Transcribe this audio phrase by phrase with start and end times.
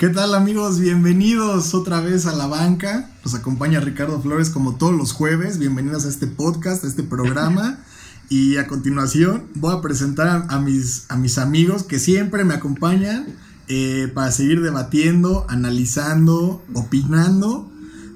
[0.00, 0.80] ¿Qué tal amigos?
[0.80, 3.10] Bienvenidos otra vez a la banca.
[3.22, 5.58] Nos acompaña Ricardo Flores como todos los jueves.
[5.58, 7.80] Bienvenidos a este podcast, a este programa.
[8.30, 13.26] Y a continuación voy a presentar a mis, a mis amigos que siempre me acompañan
[13.68, 17.70] eh, para seguir debatiendo, analizando, opinando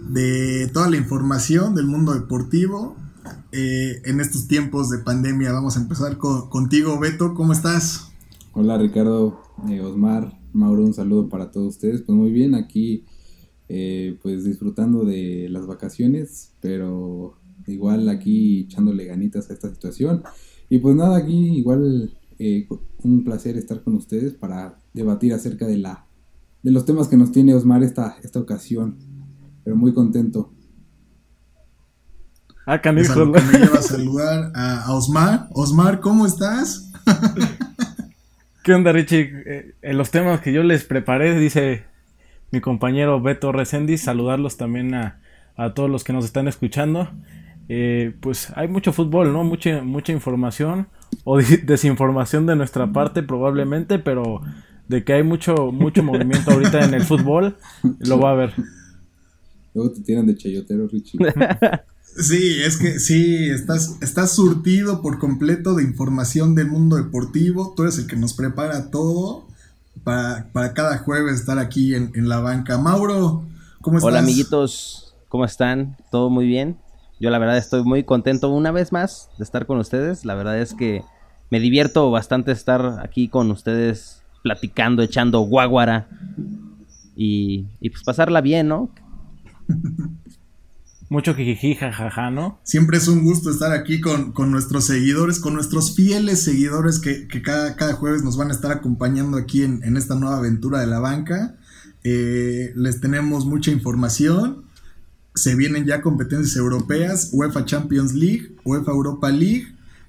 [0.08, 2.96] de toda la información del mundo deportivo.
[3.52, 7.34] Eh, en estos tiempos de pandemia vamos a empezar contigo, Beto.
[7.34, 8.13] ¿Cómo estás?
[8.56, 12.02] Hola Ricardo, eh, Osmar, Mauro, un saludo para todos ustedes.
[12.02, 13.04] Pues muy bien, aquí
[13.68, 17.36] eh, pues disfrutando de las vacaciones, pero
[17.66, 20.22] igual aquí echándole ganitas a esta situación.
[20.70, 22.68] Y pues nada, aquí igual eh,
[23.02, 26.06] un placer estar con ustedes para debatir acerca de la
[26.62, 28.98] de los temas que nos tiene Osmar esta, esta ocasión.
[29.64, 30.52] Pero muy contento.
[32.66, 33.26] Ah, canijo.
[33.26, 35.48] me lleva a saludar a, a Osmar.
[35.50, 36.92] Osmar, ¿cómo estás?
[38.64, 39.30] ¿Qué onda, Richie?
[39.44, 41.84] Eh, en los temas que yo les preparé, dice
[42.50, 45.20] mi compañero Beto Resendiz, saludarlos también a,
[45.74, 47.10] todos los que nos están escuchando.
[47.68, 49.44] Eh, pues hay mucho fútbol, ¿no?
[49.44, 50.88] Mucha, mucha información
[51.24, 54.40] o desinformación de nuestra parte probablemente, pero
[54.88, 57.58] de que hay mucho, mucho movimiento ahorita en el fútbol,
[57.98, 58.54] lo va a ver.
[59.74, 61.18] Luego te tiran de chayotero, Richie.
[62.16, 67.74] Sí, es que sí, estás, estás surtido por completo de información del mundo deportivo.
[67.76, 69.44] Tú eres el que nos prepara todo
[70.04, 72.78] para, cada jueves estar aquí en, la banca.
[72.78, 73.44] Mauro,
[73.80, 74.08] ¿cómo estás?
[74.08, 75.96] Hola, amiguitos, ¿cómo están?
[76.12, 76.78] ¿Todo muy bien?
[77.18, 80.24] Yo la verdad estoy muy contento una vez más de estar con ustedes.
[80.24, 81.02] La verdad es que
[81.50, 86.08] me divierto bastante estar aquí con ustedes platicando, echando guaguara
[87.16, 88.90] y, y pues pasarla bien, ¿no?
[91.10, 92.60] Mucho jiji, jajaja, ¿no?
[92.64, 97.76] Siempre es un gusto estar aquí con, nuestros seguidores, con nuestros fieles seguidores que, cada,
[97.76, 101.56] cada, jueves nos van a estar acompañando aquí en, esta nueva aventura de la banca.
[102.04, 104.64] Eh, les tenemos mucha información.
[105.34, 109.66] Se vienen ya competencias europeas, UEFA Champions League, UEFA Europa League.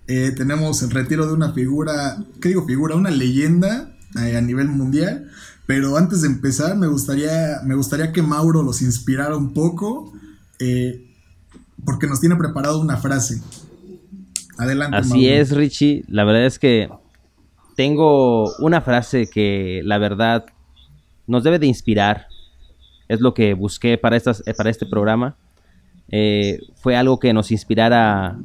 [0.07, 2.95] Eh, tenemos el retiro de una figura, ¿qué digo figura?
[2.95, 5.29] Una leyenda eh, a nivel mundial.
[5.66, 10.13] Pero antes de empezar, me gustaría, me gustaría que Mauro los inspirara un poco
[10.59, 11.13] eh,
[11.83, 13.41] porque nos tiene preparado una frase.
[14.57, 14.97] Adelante.
[14.97, 16.03] Así es, Richie.
[16.07, 16.89] La verdad es que
[17.75, 20.45] tengo una frase que la verdad
[21.27, 22.27] nos debe de inspirar.
[23.07, 25.35] Es lo que busqué para, estas, para este programa.
[26.09, 28.38] Eh, fue algo que nos inspirara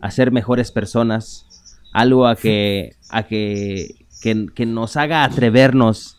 [0.00, 1.46] a ser mejores personas.
[1.92, 6.16] Algo a que, a que, que, nos haga atrevernos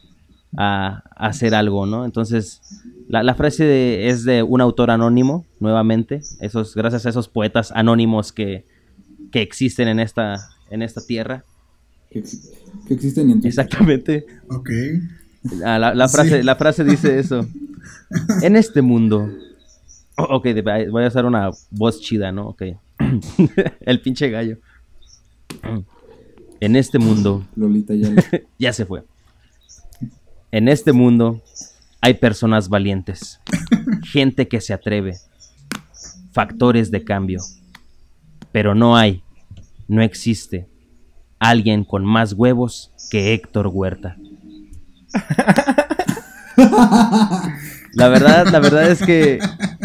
[0.57, 2.05] a, a, hacer algo, ¿no?
[2.05, 2.61] Entonces,
[3.07, 6.21] la, frase es de un autor anónimo, nuevamente.
[6.39, 8.65] Esos, gracias a esos poetas anónimos que,
[9.33, 11.43] existen en esta, en esta tierra.
[12.09, 12.23] Que,
[12.89, 14.25] existen en Exactamente.
[14.49, 14.69] Ok.
[15.65, 17.47] Ah, la, frase, la frase dice eso.
[18.41, 19.29] En este mundo.
[20.17, 20.47] Oh, ok,
[20.89, 22.49] voy a hacer una voz chida, ¿no?
[22.49, 22.63] Ok.
[23.81, 24.57] El pinche gallo.
[26.59, 27.45] En este mundo.
[27.55, 28.09] Lolita ya.
[28.59, 29.03] ya se fue.
[30.53, 31.41] En este mundo
[31.99, 33.39] hay personas valientes,
[34.03, 35.15] gente que se atreve,
[36.31, 37.39] factores de cambio.
[38.51, 39.23] Pero no hay,
[39.87, 40.67] no existe
[41.39, 44.15] alguien con más huevos que Héctor Huerta.
[47.95, 49.39] La verdad, la verdad es que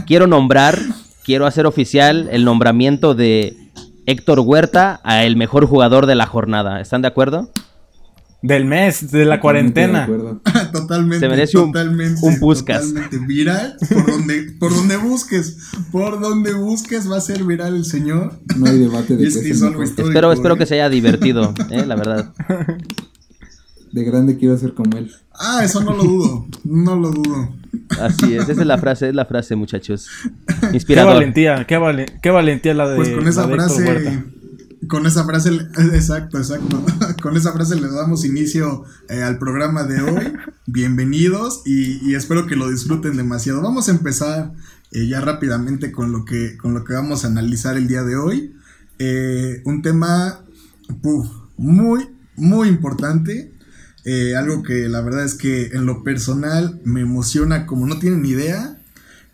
[0.06, 0.78] quiero nombrar,
[1.24, 3.56] quiero hacer oficial el nombramiento de
[4.04, 6.82] Héctor Huerta a el mejor jugador de la jornada.
[6.82, 7.48] ¿Están de acuerdo?
[8.40, 10.08] Del mes, de la cuarentena.
[10.72, 11.20] totalmente.
[11.20, 12.82] Se merece un, totalmente, un buscas.
[12.82, 13.76] Totalmente viral.
[13.92, 15.56] Por donde, por donde busques.
[15.90, 18.38] Por donde busques va a ser viral el señor.
[18.56, 22.32] No hay debate de que Espero, espero que se haya divertido, eh, la verdad.
[23.92, 25.10] De grande quiero ser como él.
[25.32, 26.46] Ah, eso no lo dudo.
[26.62, 27.54] No lo dudo.
[27.98, 30.09] Así es, esa es la frase, es la frase, muchachos.
[30.74, 31.12] Inspirador.
[31.12, 32.97] Qué valentía, qué, qué valentía la de.
[32.97, 34.24] Pues con esa frase
[34.86, 35.50] con esa frase,
[35.92, 36.84] exacto, exacto.
[37.20, 40.32] Con esa frase le damos inicio eh, al programa de hoy.
[40.66, 43.60] Bienvenidos y, espero que lo disfruten demasiado.
[43.60, 44.53] Vamos a empezar
[44.92, 48.16] eh, ya rápidamente con lo, que, con lo que vamos a analizar el día de
[48.16, 48.54] hoy.
[49.00, 50.44] Eh, un tema
[51.56, 53.53] muy, muy importante.
[54.36, 58.78] algo que la verdad es que en lo personal me emociona como no tienen idea.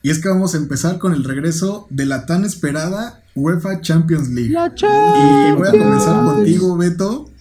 [0.02, 4.30] Y es que vamos a empezar con el regreso de la tan esperada UEFA Champions
[4.30, 4.50] League.
[4.50, 7.33] y voy a comenzar contigo, Beto.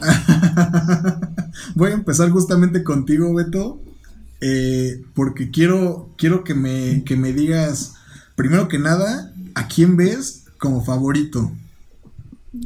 [1.74, 3.80] voy a empezar justamente contigo, Beto.
[4.40, 7.94] Eh, porque quiero, quiero que, me, que me digas,
[8.34, 11.50] primero que nada, ¿a quién ves como favorito?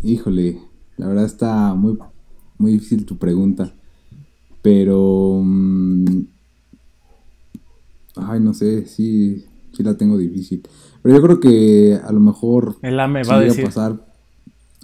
[0.03, 0.59] Híjole,
[0.97, 1.97] la verdad está muy,
[2.59, 3.73] muy difícil tu pregunta.
[4.63, 5.41] pero...
[5.45, 6.27] Mm,
[8.17, 10.63] ay, no sé, sí, sí la tengo difícil.
[11.03, 12.77] Pero yo creo que a lo mejor...
[12.83, 13.65] El AME va a decir.
[13.65, 14.08] pasar.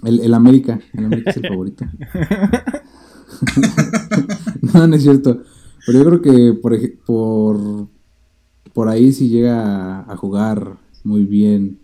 [0.03, 1.85] El, el América, el América es el favorito.
[4.73, 5.41] no, no es cierto.
[5.85, 7.87] Pero yo creo que por, por,
[8.73, 11.79] por ahí si llega a jugar muy bien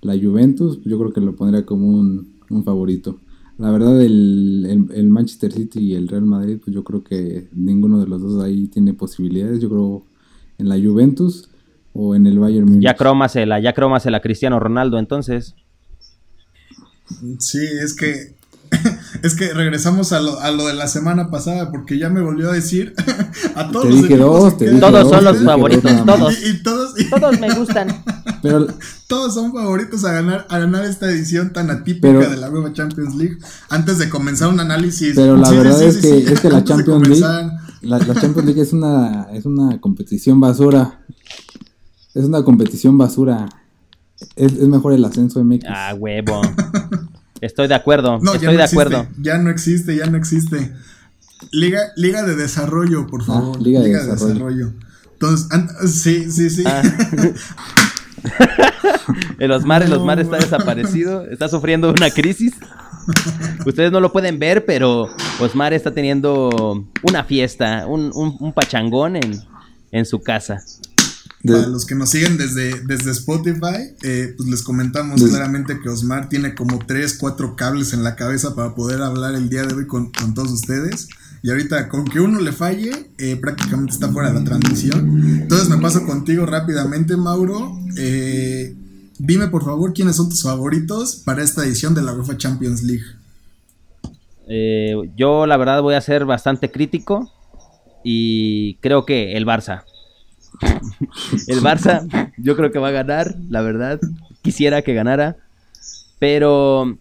[0.00, 3.18] la Juventus, yo creo que lo pondría como un, un favorito.
[3.56, 7.98] La verdad, el, el, Manchester City y el Real Madrid, pues yo creo que ninguno
[7.98, 9.60] de los dos ahí tiene posibilidades.
[9.60, 10.04] Yo creo
[10.58, 11.50] en la Juventus
[11.92, 12.84] o en el Bayern Múnich.
[12.84, 15.56] Ya crómasela, ya crómasela Cristiano Ronaldo entonces.
[17.38, 18.38] Sí, es que
[19.22, 22.50] es que regresamos a lo, a lo de la semana pasada porque ya me volvió
[22.50, 22.94] a decir
[23.54, 26.34] a todos los todos son los favoritos, todos.
[26.44, 27.88] Y, todos, todos me gustan.
[28.42, 28.66] Pero
[29.06, 33.16] todos son favoritos a ganar a ganar esta edición tan atípica de la nueva Champions
[33.16, 33.38] League.
[33.68, 35.14] Antes de comenzar un análisis.
[35.14, 37.50] Pero la verdad es, que, es que la Champions League
[37.82, 41.00] la, Champions League es una es una competición basura.
[42.14, 43.48] Es una competición basura.
[44.36, 45.72] Es, es mejor el ascenso de México.
[45.72, 46.40] Ah, huevo.
[47.40, 48.18] Estoy de acuerdo.
[48.20, 49.06] No, estoy de acuerdo.
[49.20, 50.72] Ya no existe, ya no existe.
[51.52, 53.62] Liga, Liga de Desarrollo, por ah, favor.
[53.62, 54.72] Liga, de, desarrollo.
[55.12, 56.64] Entonces, sí, sí, sí.
[56.66, 56.82] Ah.
[59.38, 62.54] el Osmar, el Osmar está desaparecido, está sufriendo una crisis.
[63.64, 65.08] Ustedes no lo pueden ver, pero
[65.40, 69.40] Osmar está teniendo una fiesta, un, un, pachangón en,
[69.92, 70.62] en su casa.
[71.44, 76.28] Para los que nos siguen desde, desde Spotify, eh, pues les comentamos claramente que Osmar
[76.28, 79.86] tiene como 3, 4 cables en la cabeza para poder hablar el día de hoy
[79.86, 81.08] con, todos ustedes.
[81.44, 85.40] Y ahorita, con que uno le falle, eh, prácticamente está fuera de la transmisión.
[85.42, 87.78] Entonces me paso contigo rápidamente, Mauro.
[87.96, 88.74] Eh,
[89.20, 93.04] dime por favor quiénes son tus favoritos para esta edición de la UEFA Champions League.
[95.16, 97.30] yo la verdad voy a ser bastante crítico
[98.02, 99.84] y creo que el Barça.
[101.46, 104.00] El Barça, yo creo que va a ganar, la verdad.
[104.42, 105.36] Quisiera que ganara.
[106.18, 106.98] Pero,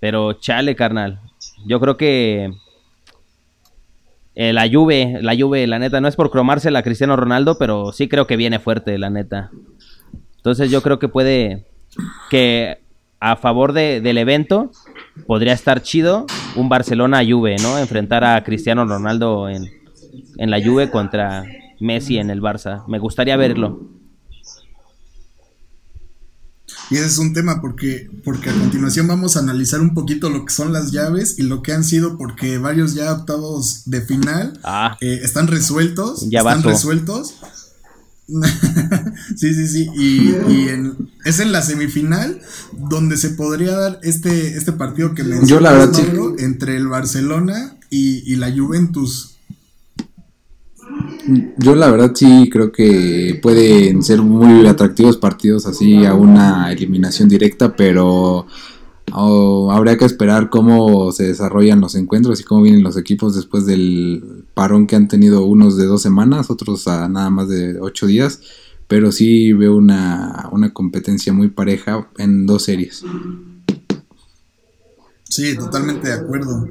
[0.00, 1.20] pero chale, carnal.
[1.66, 2.52] Yo creo que
[4.34, 7.92] eh, la Juve, la Juve, la neta, no es por cromarse la Cristiano Ronaldo, pero
[7.92, 9.50] sí creo que viene fuerte, la neta.
[10.36, 11.66] Entonces yo creo que puede,
[12.30, 12.78] que
[13.20, 14.70] a favor del evento,
[15.26, 16.26] podría estar chido
[16.56, 17.78] un Barcelona-Juve, ¿no?
[17.78, 19.70] Enfrentar a Cristiano Ronaldo en,
[20.36, 21.44] en la Juve contra
[21.84, 22.84] Messi en el Barça.
[22.88, 23.94] Me gustaría verlo.
[26.90, 30.44] Y ese es un tema porque, porque a continuación vamos a analizar un poquito lo
[30.44, 34.58] que son las llaves y lo que han sido porque varios ya octavos de final
[34.64, 34.96] ah.
[35.00, 36.28] eh, están resueltos.
[36.28, 37.34] Ya están resueltos.
[39.36, 39.90] sí, sí, sí.
[39.96, 40.34] Y,
[41.24, 42.40] es en la semifinal
[42.72, 46.00] donde se podría dar este, este partido que mencioné Yo la verdad,
[46.38, 49.33] entre el Barcelona y, y la Juventus.
[51.58, 57.28] Yo la verdad sí creo que pueden ser muy atractivos partidos así a una eliminación
[57.28, 58.46] directa, pero
[59.12, 63.64] oh, habría que esperar cómo se desarrollan los encuentros y cómo vienen los equipos después
[63.64, 68.06] del parón que han tenido unos de dos semanas, otros a nada más de ocho
[68.06, 68.40] días,
[68.86, 73.04] pero sí veo una, una competencia muy pareja en dos series.
[75.24, 76.68] Sí, totalmente de acuerdo.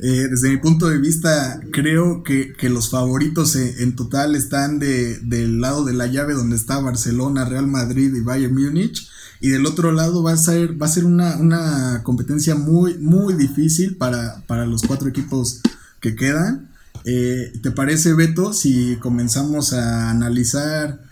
[0.00, 5.60] Eh, desde mi punto de vista, creo que, los favoritos en, total están de, del
[5.60, 9.08] lado de la llave donde está Barcelona, Real Madrid y Bayern Múnich.
[9.40, 13.96] Y del otro lado va a ser, va a ser una, competencia muy, muy difícil
[13.96, 15.60] para, los cuatro equipos
[16.00, 16.70] que quedan.
[17.04, 21.02] Eh, ¿Te parece, Beto, si comenzamos a analizar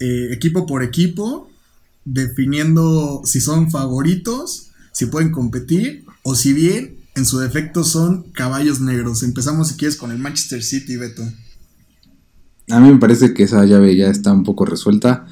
[0.00, 1.48] eh, equipo por equipo,
[2.04, 8.80] definiendo si son favoritos, si pueden competir, o si bien en su defecto son caballos
[8.80, 9.22] negros.
[9.22, 11.22] Empezamos si quieres con el Manchester City, Beto.
[12.70, 15.26] A mí me parece que esa llave ya está un poco resuelta.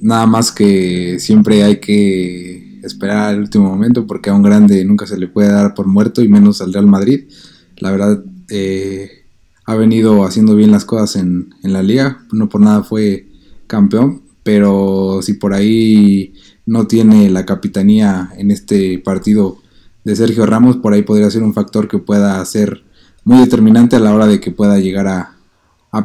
[0.00, 5.06] Nada más que siempre hay que esperar al último momento porque a un grande nunca
[5.06, 7.28] se le puede dar por muerto y menos al Real Madrid.
[7.76, 9.24] La verdad eh,
[9.64, 12.26] ha venido haciendo bien las cosas en, en la liga.
[12.32, 13.28] No por nada fue
[13.68, 16.34] campeón, pero si por ahí
[16.66, 19.61] no tiene la capitanía en este partido
[20.04, 22.82] de Sergio Ramos, por ahí podría ser un factor que pueda ser
[23.24, 25.28] muy determinante a la hora de que pueda llegar a,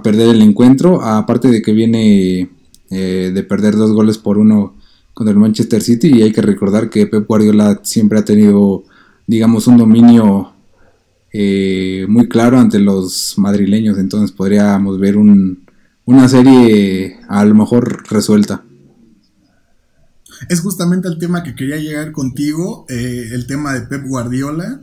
[0.04, 2.50] perder el encuentro, aparte de que viene
[2.90, 4.76] eh, de perder dos goles por uno
[5.14, 8.84] contra el Manchester City y hay que recordar que Pep Guardiola siempre ha tenido,
[9.26, 10.52] digamos, un dominio
[11.32, 15.64] eh, muy claro ante los madrileños, entonces podríamos ver un,
[16.04, 18.64] una serie a lo mejor resuelta
[20.50, 24.80] es justamente el tema que quería llegar contigo, eh, el tema de Pep Guardiola.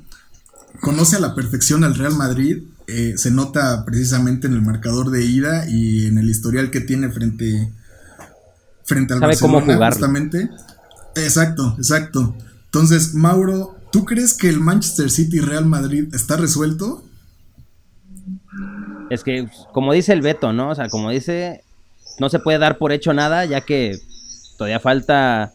[0.80, 5.25] Conoce a la perfección al Real Madrid eh, se nota precisamente en el marcador de
[5.25, 7.73] ida y en el historial que tiene frente,
[8.84, 9.92] frente al Sabe cómo jugar.
[9.92, 10.50] justamente.
[11.16, 12.37] Exacto, exacto.
[12.66, 17.04] Entonces, Mauro, ¿tú crees que el Manchester City Real Madrid está resuelto?
[19.08, 20.70] Es que, como dice el Beto, ¿no?
[20.70, 21.64] O sea, como dice,
[22.18, 23.99] no se puede dar por hecho nada, ya que
[24.56, 25.52] todavía falta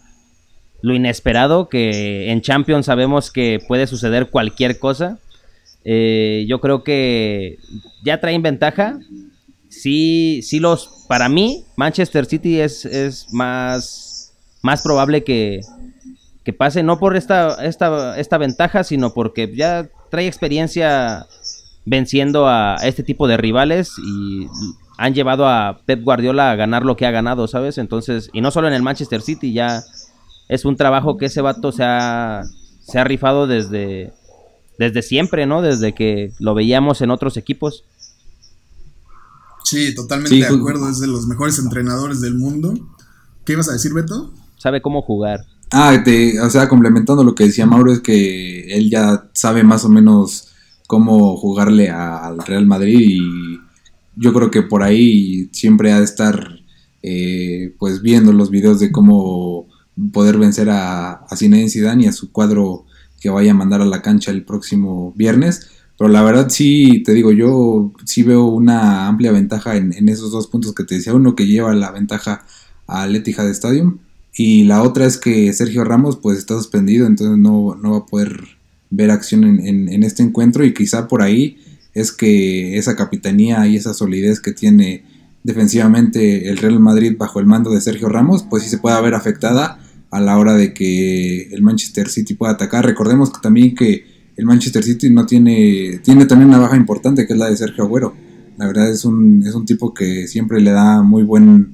[0.81, 5.19] lo inesperado, que en Champions sabemos que puede suceder cualquier cosa.
[5.83, 7.57] Eh, yo creo que
[8.03, 8.99] ya traen ventaja.
[9.69, 15.61] Sí, sí los, para mí, Manchester City es, es más, más probable que,
[16.43, 21.27] que pase, no por esta, esta, esta ventaja, sino porque ya trae experiencia
[21.85, 24.47] venciendo a este tipo de rivales y
[24.99, 27.77] han llevado a Pep Guardiola a ganar lo que ha ganado, ¿sabes?
[27.77, 29.81] Entonces, y no solo en el Manchester City, ya
[30.49, 32.43] es un trabajo que ese vato se ha,
[32.81, 34.11] se ha rifado desde,
[34.77, 35.61] desde siempre, ¿no?
[35.61, 37.85] Desde que lo veíamos en otros equipos.
[39.63, 42.73] Sí, totalmente de acuerdo, es de los mejores entrenadores del mundo.
[43.45, 44.33] ¿Qué ibas a decir, Beto?
[44.57, 45.45] Sabe cómo jugar.
[45.71, 46.03] Ah,
[46.43, 50.49] o sea, complementando lo que decía Mauro, es que él ya sabe más o menos
[50.87, 53.48] cómo jugarle al Real Madrid y
[54.15, 56.59] yo creo que por ahí siempre ha de estar
[57.01, 59.67] eh, pues viendo los videos de cómo
[60.11, 62.85] poder vencer a, a Zinedine Zidane y a su cuadro
[63.19, 65.67] que vaya a mandar a la cancha el próximo viernes.
[65.97, 70.47] Pero la verdad sí, te digo, yo sí veo una amplia ventaja en, esos dos
[70.47, 71.13] puntos que te decía.
[71.13, 72.45] Uno que lleva la ventaja
[72.87, 73.97] al Etihad Stadium
[74.33, 78.05] y la otra es que Sergio Ramos pues está suspendido, entonces no, no va a
[78.05, 78.39] poder
[78.89, 81.57] ver acción en, en, este encuentro y quizá por ahí
[81.99, 85.03] es que esa capitanía y esa solidez que tiene
[85.43, 89.15] defensivamente el Real Madrid bajo el mando de Sergio Ramos pues sí se puede ver
[89.15, 89.79] afectada
[90.11, 92.85] a la hora de que el Manchester City pueda atacar.
[92.85, 97.39] Recordemos también que el Manchester City no tiene, tiene también una baja importante que es
[97.39, 98.15] la de Sergio Agüero.
[98.57, 101.73] La verdad es un, es un tipo que siempre le da muy buen,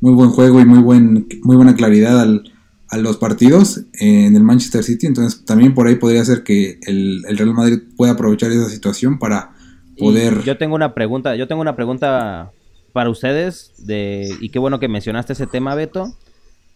[0.00, 2.44] muy buen juego y muy, buen, muy buena claridad al,
[2.88, 5.06] a los partidos en el Manchester City.
[5.06, 9.18] Entonces también por ahí podría ser que el, el Real Madrid pueda aprovechar esa situación
[9.18, 9.53] para
[9.98, 10.42] poder...
[10.44, 12.52] yo tengo una pregunta, yo tengo una pregunta
[12.92, 16.14] para ustedes de, y qué bueno que mencionaste ese tema, Beto.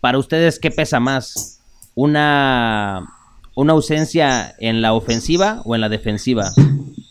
[0.01, 1.61] Para ustedes, ¿qué pesa más?
[1.95, 3.07] ¿Una,
[3.55, 6.51] una ausencia en la ofensiva o en la defensiva?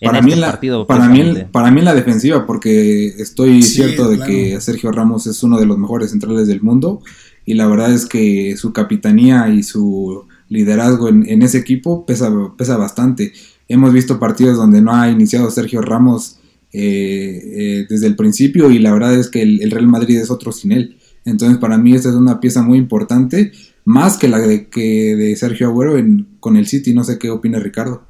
[0.02, 4.62] para, este mí la, para, mí, para mí la defensiva, porque estoy cierto de que
[4.62, 7.02] Sergio Ramos es uno de los mejores centrales del mundo
[7.46, 12.78] y la verdad es que su capitanía y su liderazgo en, ese equipo pesa, pesa
[12.78, 13.34] bastante.
[13.68, 16.40] Hemos visto partidos donde no ha iniciado Sergio Ramos
[16.74, 20.52] eh, eh, desde el principio y la verdad es que el, Real Madrid es otro
[20.52, 20.98] sin él.
[21.26, 23.52] Entonces para mí esta es una pieza muy importante,
[23.84, 25.96] más que la de, que de Sergio Agüero
[26.40, 26.94] con el City.
[26.94, 28.08] No sé qué opina Ricardo.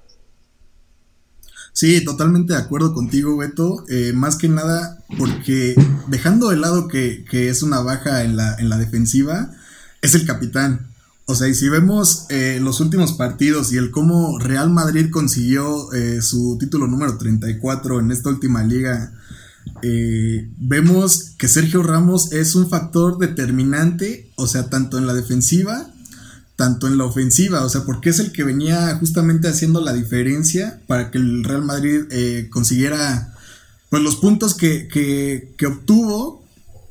[1.77, 3.85] Sí, totalmente de acuerdo contigo, Beto.
[3.87, 5.75] Eh, más que nada porque
[6.07, 9.51] dejando de lado que, es una baja en la, en la defensiva,
[10.01, 10.87] es el capitán.
[11.27, 15.93] O sea, y si vemos eh, los últimos partidos y el cómo Real Madrid consiguió
[15.93, 19.13] eh, su título número 34 en esta última liga
[19.81, 25.91] eh, vemos que Sergio Ramos es un factor determinante, o sea, tanto en la defensiva,
[26.55, 30.81] tanto en la ofensiva, o sea, porque es el que venía justamente haciendo la diferencia
[30.87, 33.33] para que el Real Madrid eh, consiguiera
[33.89, 36.43] pues los puntos que, que, obtuvo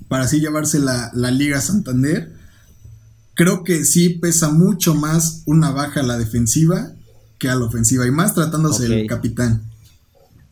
[0.09, 2.36] para así llevarse la, Liga Santander.
[3.37, 6.93] Creo que sí pesa mucho más una baja a la defensiva
[7.39, 9.63] que a la ofensiva, y más tratándose del capitán.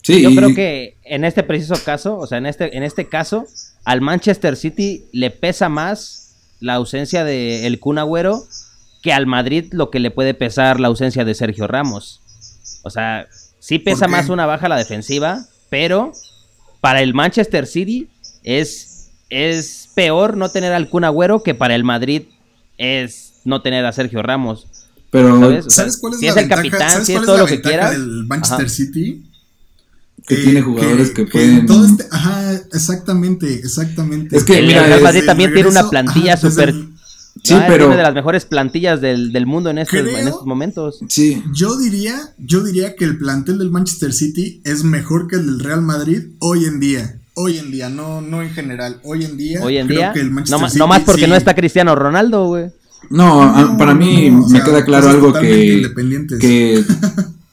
[0.03, 3.47] Yo creo que en este preciso caso, o sea, en este, en este caso,
[3.85, 8.45] al Manchester City le pesa más la ausencia de el Kun Agüero
[9.03, 12.21] que al Madrid lo que le puede pesar la ausencia de Sergio Ramos.
[12.83, 13.29] O sea,
[13.61, 16.13] sí pesa más una baja la defensiva, pero
[16.83, 18.09] para el Manchester City
[18.43, 22.25] es, es peor no tener al Kun Agüero que para el Madrid
[22.79, 24.67] es no tener a Sergio Ramos.
[25.11, 27.93] Pero, ¿sabes, cuál es si es el capitán, si es todo lo que quiera.
[27.93, 29.25] El Manchester City
[30.27, 31.67] que tiene jugadores que, pueden.
[31.71, 34.37] Este, ajá, exactamente, exactamente.
[34.37, 36.75] Es que el Real Madrid también tiene una plantilla súper.
[37.43, 37.87] Sí, pero.
[37.87, 41.01] Tiene de las mejores plantillas del, del mundo en estos, en estos momentos.
[41.09, 41.43] Sí.
[41.53, 45.61] Yo diría, yo diría que el plantel del Manchester City es mejor que el del
[45.61, 47.21] Real Madrid hoy en día.
[47.35, 49.01] Hoy en día, no, no en general.
[49.03, 49.61] Hoy en día.
[49.63, 50.13] Hoy en día.
[50.13, 52.71] Que el Manchester no, City, no más porque no está Cristiano Ronaldo, güey.
[53.11, 55.91] No, para mí me queda claro algo que.
[56.41, 56.85] Que.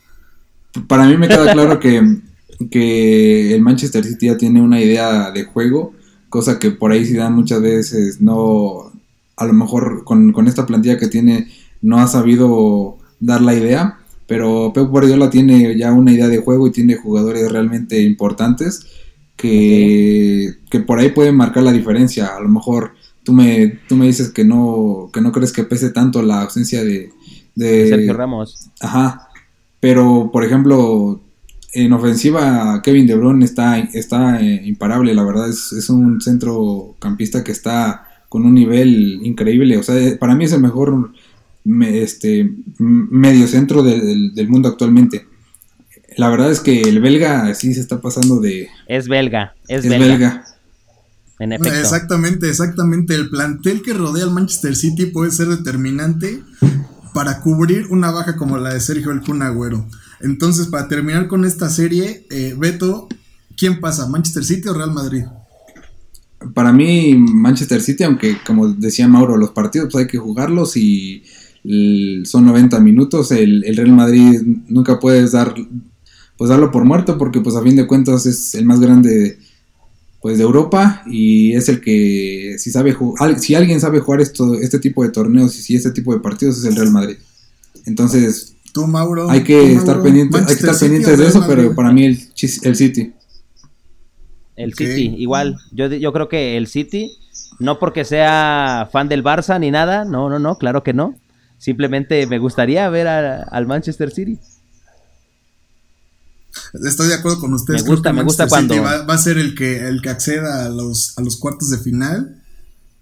[0.88, 2.22] para mí me queda claro que
[2.70, 5.94] que el Manchester City ya tiene una idea de juego,
[6.30, 8.92] cosa que por ahí dan muchas veces no,
[9.36, 11.48] a lo mejor con, esta plantilla que tiene
[11.82, 16.68] no ha sabido dar la idea, pero Pep Guardiola tiene ya una idea de juego
[16.68, 18.86] y tiene jugadores realmente importantes
[19.42, 22.36] que, que por ahí pueden marcar la diferencia.
[22.36, 22.94] A lo mejor
[23.24, 26.84] tú me, tú me dices que no, que no crees que pese tanto la ausencia
[26.84, 27.12] de,
[27.56, 28.70] de Sergio Ramos.
[28.80, 29.30] Ajá.
[29.80, 31.22] Pero, por ejemplo,
[31.74, 37.44] en ofensiva Kevin De Bruyne está, está eh, imparable, la verdad es, es un centrocampista
[37.44, 39.78] que está con un nivel increíble.
[39.78, 41.12] O sea, para mí es el mejor
[41.66, 45.26] este, medio centro del, mundo actualmente.
[46.22, 48.70] La verdad es que el belga sí se está pasando de...
[48.86, 50.46] Es belga, es, belga.
[51.40, 51.74] En efecto.
[51.80, 53.16] Exactamente, exactamente.
[53.16, 56.44] El plantel que rodea al Manchester City puede ser determinante
[57.16, 59.88] para cubrir una baja como la de Sergio El Kun Agüero.
[60.20, 63.08] Entonces, para terminar con esta serie, eh, Beto,
[63.58, 64.08] ¿quién pasa?
[64.08, 65.24] ¿Manchester City o Real Madrid?
[66.54, 71.24] Para mí, Manchester City, aunque como decía Mauro, los partidos pues, hay que jugarlos y
[72.26, 73.32] son 90 minutos.
[73.32, 75.56] El, Real Madrid nunca puedes dar,
[76.42, 79.38] pues darlo por muerto porque pues a fin de cuentas es el más grande
[80.20, 82.98] pues de Europa y es el que si sabe
[83.38, 86.58] si alguien sabe jugar esto este tipo de torneos y si este tipo de partidos
[86.58, 87.18] es el Real Madrid.
[87.86, 91.92] Entonces, tú Mauro, hay que estar pendiente, hay que estar pendientes de eso, pero para
[91.92, 92.20] mí el,
[92.64, 93.14] el City.
[94.56, 95.60] El City, igual.
[95.72, 97.12] Yo, yo creo que el City,
[97.60, 101.14] no porque sea fan del Barça ni nada, no, no, no, claro que no.
[101.60, 104.40] Simplemente me gustaría ver al Manchester City.
[106.86, 107.84] Estoy de acuerdo con ustedes.
[107.84, 108.82] Me gusta, me gusta cuando.
[108.82, 112.42] Va, a ser el que, el que acceda a los, a los cuartos de final.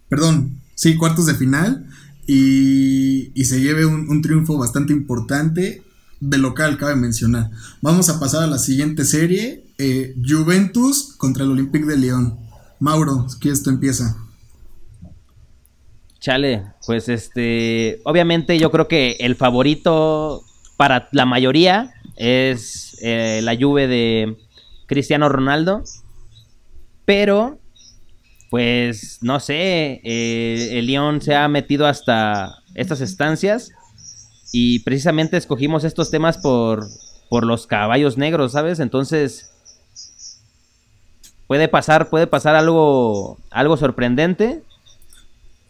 [0.07, 1.87] Perdón, sí, cuartos de final.
[2.27, 5.83] Y, y se lleve un, triunfo bastante importante.
[6.19, 7.49] De local, cabe mencionar.
[7.81, 12.37] Vamos a pasar a la siguiente serie: eh, Juventus contra el Olympique de León.
[12.79, 14.17] Mauro, que esto empieza.
[16.19, 20.43] Chale, pues este, obviamente yo creo que el favorito
[20.75, 24.37] para la mayoría es eh, la Juve de
[24.85, 25.83] Cristiano Ronaldo,
[27.05, 27.57] pero
[28.51, 33.71] pues no sé, eh, el León se ha metido hasta estas estancias
[34.51, 36.85] y precisamente escogimos estos temas por,
[37.29, 38.79] por los caballos negros, ¿sabes?
[38.79, 39.51] Entonces
[41.47, 44.61] puede pasar, puede pasar algo, algo sorprendente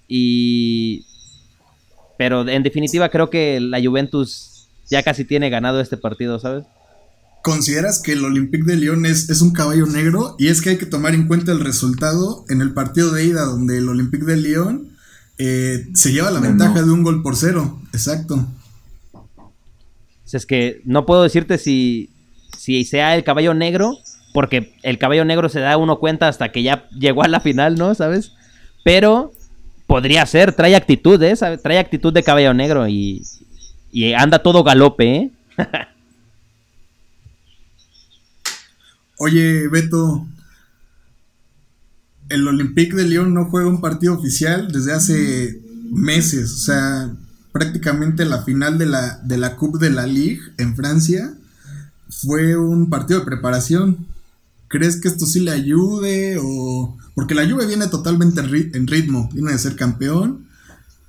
[0.08, 1.06] y.
[2.18, 4.49] Pero en definitiva, creo que la Juventus
[4.89, 6.65] ya casi tiene ganado este partido, ¿sabes?
[7.41, 10.36] ¿Consideras que el Olympique de Lyon es, un caballo negro?
[10.38, 13.43] Y es que hay que tomar en cuenta el resultado en el partido de ida,
[13.43, 14.89] donde el Olympique de Lyon
[15.38, 17.82] eh, se lleva la ventaja de un gol por cero.
[17.93, 18.45] Exacto.
[20.32, 22.10] Es que no puedo decirte si,
[22.58, 23.97] si sea el caballo negro,
[24.34, 27.75] porque el caballo negro se da uno cuenta hasta que ya llegó a la final,
[27.75, 27.95] ¿no?
[27.95, 28.34] ¿Sabes?
[28.84, 29.32] Pero
[29.88, 31.36] podría ser, trae actitud, ¿eh?
[31.63, 33.23] Trae actitud de caballo negro y,
[33.91, 35.32] y anda todo galope, ¿eh?
[39.17, 40.25] Oye, Beto,
[42.30, 45.60] el Olympique de Lyon no juega un partido oficial desde hace
[45.91, 47.12] meses, o sea,
[47.52, 51.34] prácticamente la final de la, de la Coupe de la Ligue en Francia
[52.10, 54.08] fue un partido de preparación.
[54.67, 59.52] ¿Crees que esto sí le ayude o porque la Juve viene totalmente en ritmo, viene
[59.52, 60.47] de ser campeón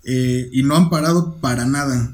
[0.03, 2.11] eh, y no han parado para nada.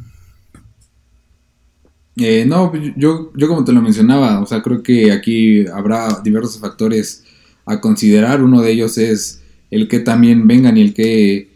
[2.19, 6.59] Eh, no, yo, yo como te lo mencionaba, o sea, creo que aquí habrá diversos
[6.59, 7.25] factores
[7.67, 8.43] a considerar.
[8.43, 11.51] Uno de ellos es el que también vengan y el que,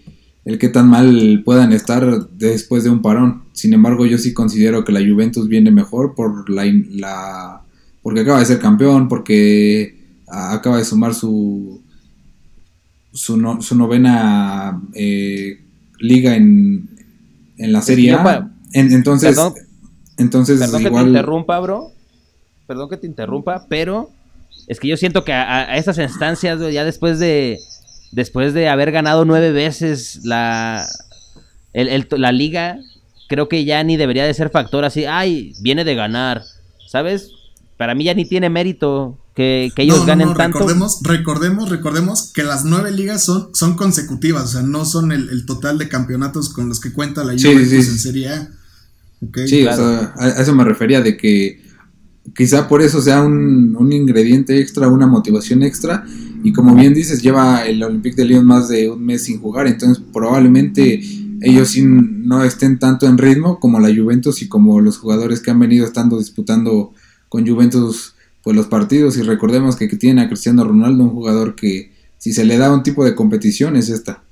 [0.45, 3.45] el que tan mal puedan estar después de un parón.
[3.53, 7.63] Sin embargo, yo sí considero que la Juventus viene mejor por la, la
[8.03, 9.97] porque acaba de ser campeón, porque
[10.27, 11.81] acaba de sumar su,
[13.13, 15.61] su, novena eh,
[15.99, 16.89] liga en,
[17.57, 18.51] en la Serie A.
[18.73, 19.55] entonces, perdón,
[20.21, 21.93] entonces perdón que te interrumpa, bro.
[22.67, 24.11] Perdón que te interrumpa, pero
[24.69, 27.59] es que yo siento que a, esas instancias, ya después de
[28.13, 30.87] después de haber ganado nueve veces la,
[31.73, 32.79] la liga,
[33.29, 36.43] creo que ya ni debería de ser factor así, ay, viene de ganar,
[36.89, 37.31] ¿sabes?
[37.77, 40.59] Para mí ya ni tiene mérito que, ellos ganen tanto.
[40.59, 45.47] Recordemos, recordemos, recordemos que las nueve ligas son, son consecutivas, o sea, no son el,
[45.47, 48.51] total de campeonatos con los que cuenta la Juventus en Serie A.
[49.47, 51.61] sí, o sea, a eso me refería de que
[52.35, 56.05] quizá por eso sea un, un, ingrediente extra, una motivación extra.
[56.43, 59.67] Y como bien dices, lleva el Olympique de Lyon más de un mes sin jugar,
[59.67, 61.01] entonces probablemente
[61.43, 65.51] ellos sí no estén tanto en ritmo como la Juventus y como los jugadores que
[65.51, 66.93] han venido estando disputando
[67.29, 71.93] con Juventus pues los partidos y recordemos que, tiene a Cristiano Ronaldo, un jugador que
[72.19, 74.23] si se le da un tipo de competición es esta.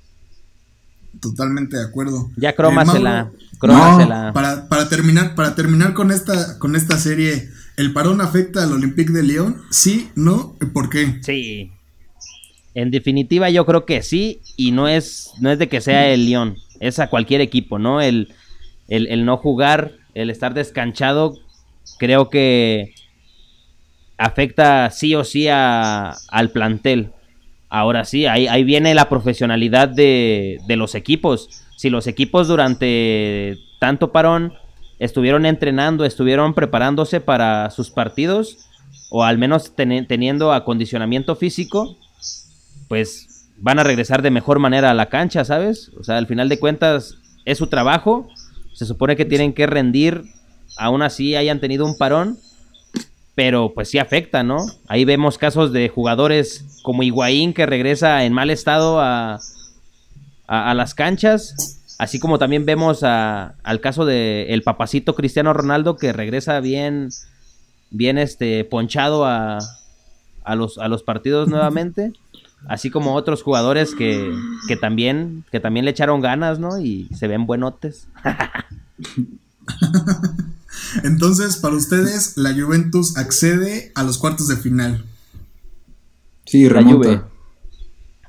[1.21, 2.31] Totalmente de acuerdo.
[2.37, 3.31] Ya crómasela.
[3.59, 4.33] crómasela.
[4.33, 9.13] para, para, terminar, para terminar con esta, con esta serie, ¿el parón afecta al Olympique
[9.13, 9.63] de Lyon?
[9.71, 11.19] Sí, no, ¿por qué?
[11.23, 11.73] Sí.
[12.75, 16.27] En definitiva, yo creo que sí, y no es, no es de que sea el
[16.27, 18.01] Lyon, es a cualquier equipo, ¿no?
[18.01, 18.33] El,
[18.89, 21.35] el, no jugar, el estar descanchado,
[21.99, 22.95] creo que
[24.17, 27.13] afecta sí o sí a, al plantel.
[27.69, 31.65] Ahora sí, ahí, ahí viene la profesionalidad de, de, los equipos.
[31.77, 34.55] Si los equipos durante tanto parón
[34.99, 38.69] estuvieron entrenando, estuvieron preparándose para sus partidos,
[39.11, 41.97] o al menos teniendo acondicionamiento físico,
[42.89, 45.91] pues van a regresar de mejor manera a la cancha, ¿sabes?
[45.99, 48.29] O sea, al final de cuentas es su trabajo,
[48.73, 50.25] se supone que tienen que rendir,
[50.77, 52.39] aún así hayan tenido un parón,
[53.39, 54.67] pero pues sí afecta, ¿no?
[54.89, 59.39] Ahí vemos casos de jugadores como Higuaín que regresa en mal estado a,
[60.49, 65.95] a, las canchas, así como también vemos a, al caso de el papacito Cristiano Ronaldo
[65.95, 67.11] que regresa bien,
[67.91, 69.59] bien este, ponchado a,
[70.43, 72.15] a, los, a los partidos nuevamente
[72.67, 74.35] así como otros jugadores que,
[74.67, 76.81] que, también que también le echaron ganas, ¿no?
[76.81, 78.09] Y se ven buenotes.
[81.05, 85.05] Entonces, para ustedes, la Juventus accede a los cuartos de final.
[86.47, 87.29] Sí, remonta.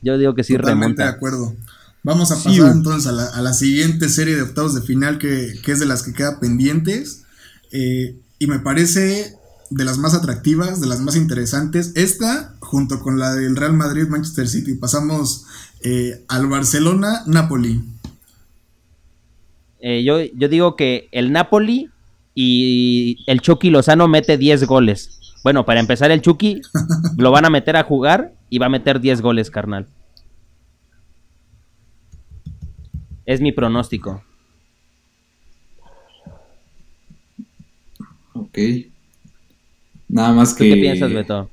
[0.01, 1.55] Yo digo que sí Totalmente de acuerdo.
[2.03, 5.53] Vamos a pasar entonces a la, a la, siguiente serie de octavos de final que,
[5.63, 7.23] que es de las que queda pendientes.
[7.71, 9.35] Eh, y me parece
[9.69, 11.91] de las más atractivas, de las más interesantes.
[11.95, 14.75] Esta, junto con la del Real Madrid, Manchester City.
[14.75, 15.45] Pasamos
[15.83, 17.83] eh, al Barcelona-Napoli.
[19.81, 21.89] Eh, yo, yo digo que el Napoli
[22.41, 25.19] y el Chucky Lozano mete 10 goles.
[25.43, 26.61] Bueno, para empezar, el Chucky
[27.17, 29.87] lo van a meter a jugar y va a meter 10 goles, carnal.
[33.25, 34.23] Es mi pronóstico.
[38.31, 38.57] Ok.
[40.07, 40.69] Nada más que.
[40.69, 41.49] ¿Qué piensas, Beto?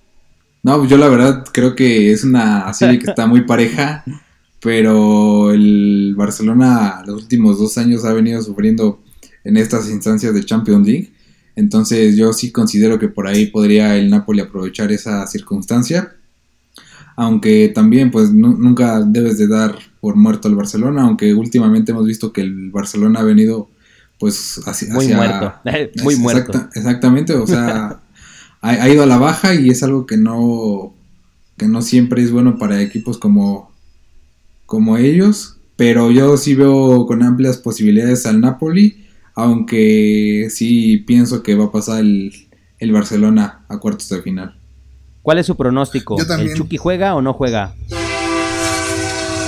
[0.62, 4.04] No, pues yo la verdad creo que es una serie que está muy pareja,
[4.62, 9.00] pero el Barcelona los últimos dos años ha venido sufriendo
[9.46, 11.12] en estas instancias de Champions League.
[11.54, 16.16] Entonces yo sí considero que por ahí podría el Napoli aprovechar esa circunstancia.
[17.14, 22.32] Aunque también pues nunca debes de dar por muerto al Barcelona, aunque últimamente hemos visto
[22.32, 23.70] que el Barcelona ha venido
[24.18, 24.92] pues hacia...
[24.92, 25.54] Muy muerto,
[26.02, 26.68] muy muerto.
[26.74, 28.00] exactamente, o sea...
[28.60, 30.92] ha, ido a la baja y es algo que no,
[31.56, 33.72] que no siempre es bueno para equipos como,
[34.66, 35.56] como ellos.
[35.76, 39.05] Pero yo sí veo con amplias posibilidades al Napoli,
[39.36, 42.32] aunque sí pienso que va a pasar el,
[42.78, 44.58] el Barcelona a cuartos de final.
[45.22, 46.16] ¿Cuál es su pronóstico?
[46.20, 47.74] ¿El Chucky juega o no juega?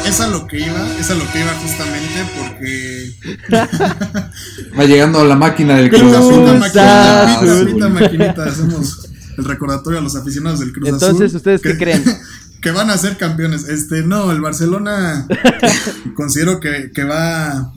[0.07, 3.13] Es a lo que iba, es a lo que iba justamente porque
[4.79, 6.59] va llegando la máquina del Cruz Azul.
[6.59, 10.95] Maquinita, maquinita, hacemos el recordatorio a los aficionados del Cruz Azul.
[10.95, 12.05] Entonces, ¿ustedes qué creen?
[12.61, 13.69] Que van a ser campeones.
[13.69, 15.29] Este, no, el Barcelona
[16.17, 17.73] considero que, va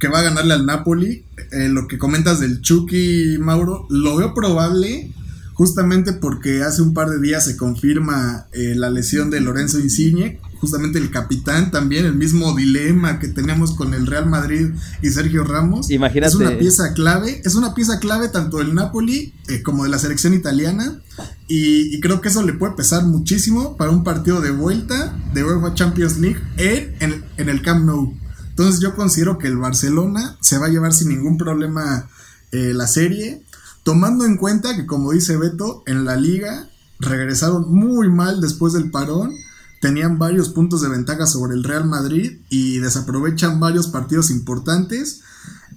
[0.00, 1.24] que va a ganarle al Napoli.
[1.52, 5.12] Eh, lo que comentas del Chucky Mauro, lo veo probable
[5.54, 10.40] justamente porque hace un par de días se confirma eh, la lesión de Lorenzo Insigne
[10.60, 14.68] justamente el capitán también, el mismo dilema que tenemos con el Real Madrid
[15.02, 15.90] y Sergio Ramos.
[15.90, 16.28] Imagínate.
[16.28, 19.98] Es una pieza clave, es una pieza clave tanto del Napoli eh, como de la
[19.98, 21.00] selección italiana.
[21.48, 25.74] Y, creo que eso le puede pesar muchísimo para un partido de vuelta de UEFA
[25.74, 28.14] Champions League en, en, el Camp Nou.
[28.60, 32.10] Entonces yo considero que el Barcelona se va a llevar sin ningún problema
[32.52, 33.42] eh, la serie,
[33.84, 36.68] tomando en cuenta que como dice Beto, en la liga
[36.98, 39.32] regresaron muy mal después del parón
[39.80, 45.22] tenían varios puntos de ventaja sobre el Real Madrid y desaprovechan varios partidos importantes.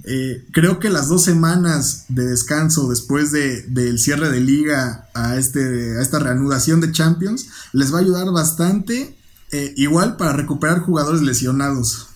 [0.04, 5.38] Eh, creo que las dos semanas de descanso después de, del cierre de liga a,
[5.38, 9.16] este, a esta reanudación de Champions les va a ayudar bastante,
[9.54, 12.10] eh, igual para recuperar jugadores lesionados.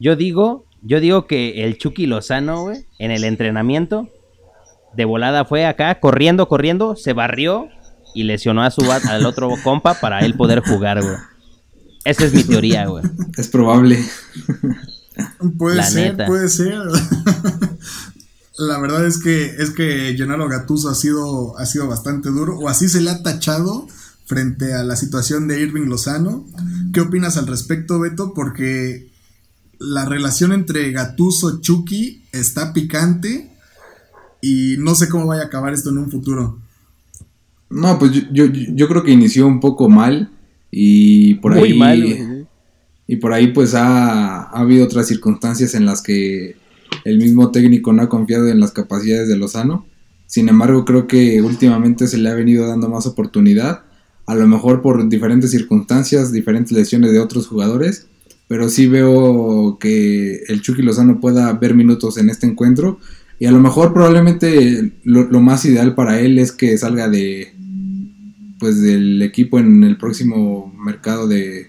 [0.00, 4.08] Yo digo, yo digo que el Chucky Lozano, en el entrenamiento,
[4.96, 7.68] de volada fue acá, corriendo, corriendo, se barrió
[8.14, 11.16] y lesionó a su al otro compa para él poder jugar, güey.
[12.04, 13.04] Esa es mi teoría, güey.
[13.36, 14.02] Es probable.
[15.58, 16.78] Puede ser, puede ser.
[18.56, 22.68] La verdad es que es que Gennaro Gattuso ha sido ha sido bastante duro o
[22.68, 23.86] así se le ha tachado
[24.24, 26.46] frente a la situación de Irving Lozano.
[26.94, 28.32] ¿Qué opinas al respecto, Beto?
[28.32, 29.09] Porque
[29.80, 33.50] la relación entre Gattuso Chucky está picante
[34.42, 36.58] y no sé cómo vaya a acabar esto en un futuro.
[37.70, 40.30] No, pues yo, yo, creo que inició un poco mal
[40.70, 41.76] y por ahí...
[41.76, 42.46] mal,
[43.06, 46.56] y por ahí pues ha, habido otras circunstancias en las que
[47.04, 49.86] el mismo técnico no ha confiado en las capacidades de Lozano.
[50.26, 53.82] Sin embargo, creo que últimamente se le ha venido dando más oportunidad,
[54.26, 58.06] a lo mejor por diferentes circunstancias, diferentes lesiones de otros jugadores,
[58.50, 62.98] pero sí veo que el Chucky Lozano pueda ver minutos en este encuentro
[63.38, 67.54] y a lo mejor probablemente lo, más ideal para él es que salga de
[68.58, 71.68] pues del equipo en el próximo mercado de,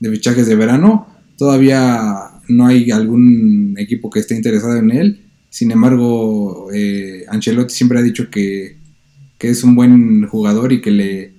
[0.00, 1.06] de fichajes de verano.
[1.36, 2.16] Todavía
[2.48, 5.20] no hay algún equipo que esté interesado en él.
[5.50, 8.76] Sin embargo, eh, Ancelotti siempre ha dicho que,
[9.38, 11.32] es un buen jugador y que le,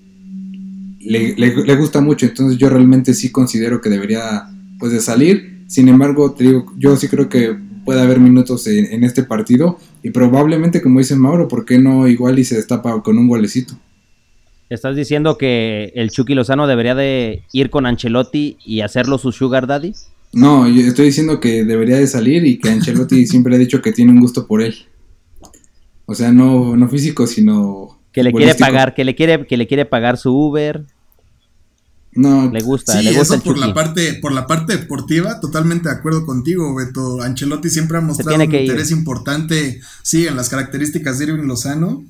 [1.02, 2.28] le, gusta mucho.
[2.28, 5.66] Entonces yo realmente sí considero que debería pues de salir.
[5.68, 9.78] Sin embargo, te digo, yo sí creo que puede haber minutos en, en este partido.
[10.02, 13.76] Y probablemente, como dice Mauro, ¿por qué no igual y se destapa con un golecito?
[14.70, 19.66] ¿Estás diciendo que el Chucky Lozano debería de ir con Ancelotti y hacerlo su sugar
[19.66, 19.94] daddy?
[20.32, 23.92] No, yo estoy diciendo que debería de salir y que Ancelotti siempre ha dicho que
[23.92, 24.76] tiene un gusto por él.
[26.06, 29.68] O sea, no, no físico, sino que le quiere pagar, que le quiere que le
[29.68, 30.84] quiere pagar su Uber.
[32.20, 35.90] No, le gusta, sí, le gusta eso por la parte por la parte deportiva, totalmente
[35.90, 37.22] de acuerdo contigo, Beto.
[37.22, 42.06] Ancelotti siempre ha mostrado un interés importante, sí, en las características de Irving Lozano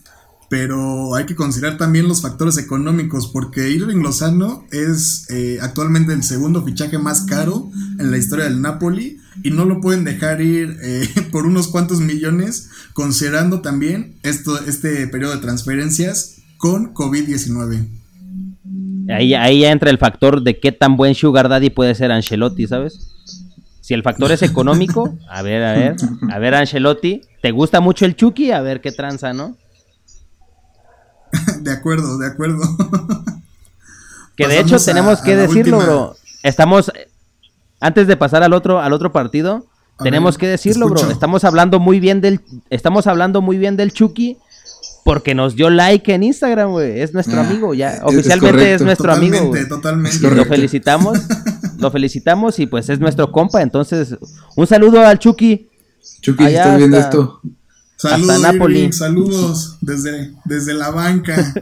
[0.50, 6.24] pero hay que considerar también los factores económicos, porque Irving Lozano es eh, actualmente el
[6.24, 7.70] segundo fichaje más caro
[8.00, 12.02] en la historia del Napoli y no lo pueden dejar ir eh, por unos cuantos
[12.02, 17.99] millones, considerando también esto, este periodo de transferencias con COVID-19.
[19.10, 22.68] Ahí, ahí ya entra el factor de qué tan buen Sugar Daddy puede ser Ancelotti,
[22.68, 23.16] ¿sabes?
[23.82, 25.96] Si el factor es económico, a ver, a ver,
[26.32, 28.52] a ver, Ancelotti, ¿te gusta mucho el Chucky?
[28.52, 29.58] A ver qué tranza, ¿no?
[31.62, 32.62] de acuerdo, de acuerdo.
[34.36, 36.16] que de hecho tenemos que decirlo, bro.
[36.44, 36.92] Estamos
[37.80, 39.66] antes de pasar al otro al otro partido,
[39.98, 41.10] tenemos que decirlo, bro.
[41.10, 44.38] Estamos hablando muy bien del estamos hablando muy bien del Chucky
[45.04, 47.02] porque nos dio like en Instagram, güey.
[47.02, 48.02] Es nuestro ah, amigo, ya.
[48.04, 49.52] Oficialmente es, nuestro amigo.
[49.68, 50.30] Totalmente.
[50.30, 51.20] Lo felicitamos.
[51.78, 53.62] lo felicitamos y pues es nuestro compa.
[53.62, 54.16] Entonces,
[54.56, 55.70] un saludo al Chucky.
[56.22, 57.42] Chucky, ¿estás viendo esto?
[57.96, 61.36] Saludos, saludos desde, desde la banca.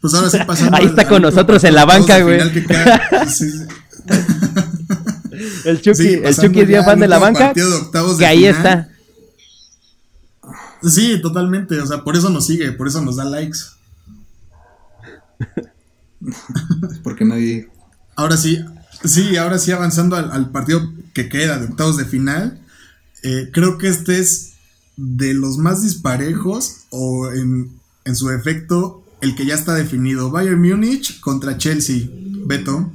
[0.00, 0.76] pues ahora sí pasando.
[0.76, 2.40] Ahí está con nosotros en la banca, güey.
[5.64, 7.52] el Chucky, el Chucky es bien fan de la banca.
[8.18, 8.88] que ahí está.
[10.88, 11.80] Sí, totalmente.
[11.80, 13.58] O sea, por eso nos sigue, por eso nos da likes.
[17.02, 17.68] Porque nadie.
[18.16, 18.58] Ahora sí,
[19.04, 22.60] sí, ahora sí avanzando al partido que queda de octavos de final.
[23.22, 24.54] Eh, creo que este es
[24.96, 27.70] de los más disparejos o en,
[28.14, 30.30] su efecto el que ya está definido.
[30.30, 32.08] Bayern Múnich contra Chelsea.
[32.46, 32.92] Beto.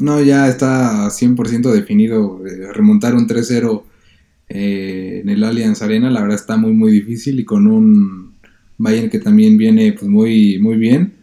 [0.00, 2.40] No, ya está 100% definido.
[2.46, 3.82] Eh, remontar un 3-0
[4.48, 8.34] eh, en el Allianz Arena, la verdad está muy, muy difícil y con un
[8.78, 11.14] Bayern que también viene pues, muy, muy bien.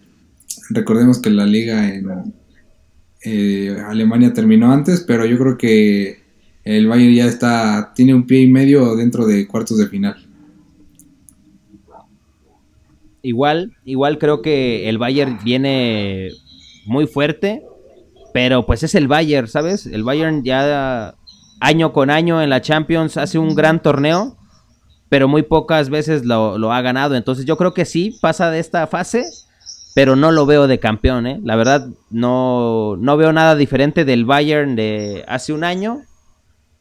[0.70, 2.34] Recordemos que la liga en
[3.88, 6.26] Alemania terminó antes, pero yo creo que
[6.66, 10.16] el Bayern ya está, tiene un pie y medio dentro de cuartos de final.
[13.22, 16.32] Igual, igual creo que el Bayern viene
[16.86, 17.64] muy fuerte,
[18.34, 19.86] pero pues es el Bayern, ¿sabes?
[19.86, 21.16] El Bayern ya
[21.60, 24.38] año con año en la Champions hace un gran torneo,
[25.10, 27.16] pero muy pocas veces lo, ha ganado.
[27.16, 29.26] Entonces yo creo que sí pasa de esta fase,
[29.94, 31.40] pero no lo veo de campeón, ¿eh?
[31.44, 36.02] La verdad, no, no veo nada diferente del Bayern de hace un año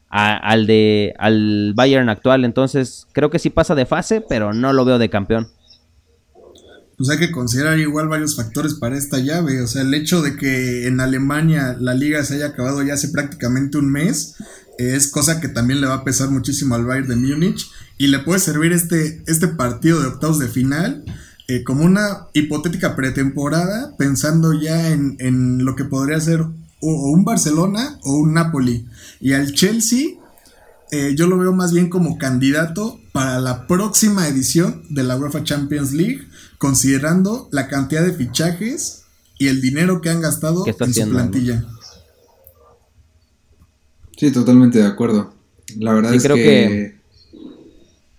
[0.09, 2.45] al de al Bayern actual.
[2.45, 5.47] Entonces, creo que sí pasa de fase, pero no lo veo de campeón.
[6.97, 9.61] Pues hay que considerar igual varios factores para esta llave.
[9.61, 13.09] O sea, el hecho de que en Alemania la liga se haya acabado ya hace
[13.09, 14.35] prácticamente un mes
[14.77, 18.19] es cosa que también le va a pesar muchísimo al Bayern de Múnich y le
[18.19, 21.03] puede servir este, este partido de octavos de final
[21.47, 26.45] eh, como una hipotética pretemporada pensando ya en, en lo que podría ser
[26.81, 28.87] o un Barcelona o un Napoli.
[29.19, 30.09] Y al Chelsea,
[30.91, 35.41] eh, yo lo veo más bien como candidato para la próxima edición de la UEFA
[35.45, 39.05] Champions League, considerando la cantidad de fichajes
[39.37, 41.63] y el dinero que han gastado en su plantilla.
[44.17, 45.33] Sí, totalmente de acuerdo.
[45.77, 46.99] La verdad es creo que...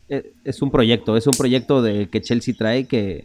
[0.09, 3.23] E, es un proyecto, es un proyecto de que Chelsea trae que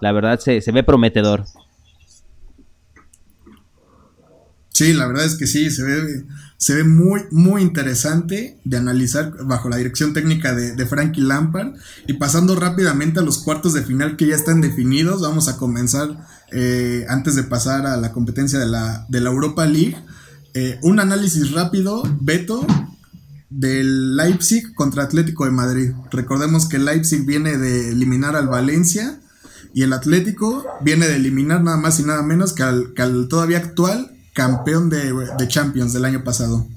[0.00, 1.44] la verdad se, se ve prometedor.
[4.70, 6.24] Sí, la verdad es que sí, se ve,
[6.58, 11.74] se ve muy, muy interesante de analizar bajo la dirección técnica de, Frankie Lampard.
[12.06, 16.26] Y pasando rápidamente a los cuartos de final que ya están definidos, vamos a comenzar
[16.52, 19.96] eh, antes de pasar a la competencia de la, de la Europa League.
[20.54, 22.66] Eh, un análisis rápido, Beto,
[23.50, 25.92] del Leipzig contra Atlético de Madrid.
[26.10, 29.20] Recordemos que el Leipzig viene de eliminar al Valencia
[29.74, 33.28] y el Atlético viene de eliminar nada más y nada menos que al, que al
[33.28, 36.68] todavía actual campeón de, Champions del año pasado.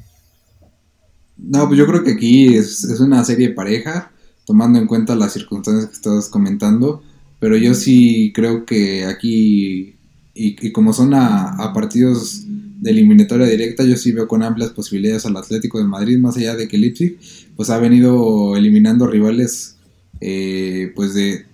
[1.37, 4.11] No, pues yo creo que aquí es, una serie pareja,
[4.45, 7.03] tomando en cuenta las circunstancias que estabas comentando,
[7.39, 9.97] pero yo sí creo que aquí,
[10.33, 15.35] y, como son a, partidos de eliminatoria directa, yo sí veo con amplias posibilidades al
[15.35, 17.19] Atlético de Madrid, más allá de que Leipzig,
[17.57, 19.75] pues ha venido eliminando rivales,
[20.21, 21.45] eh, pues de,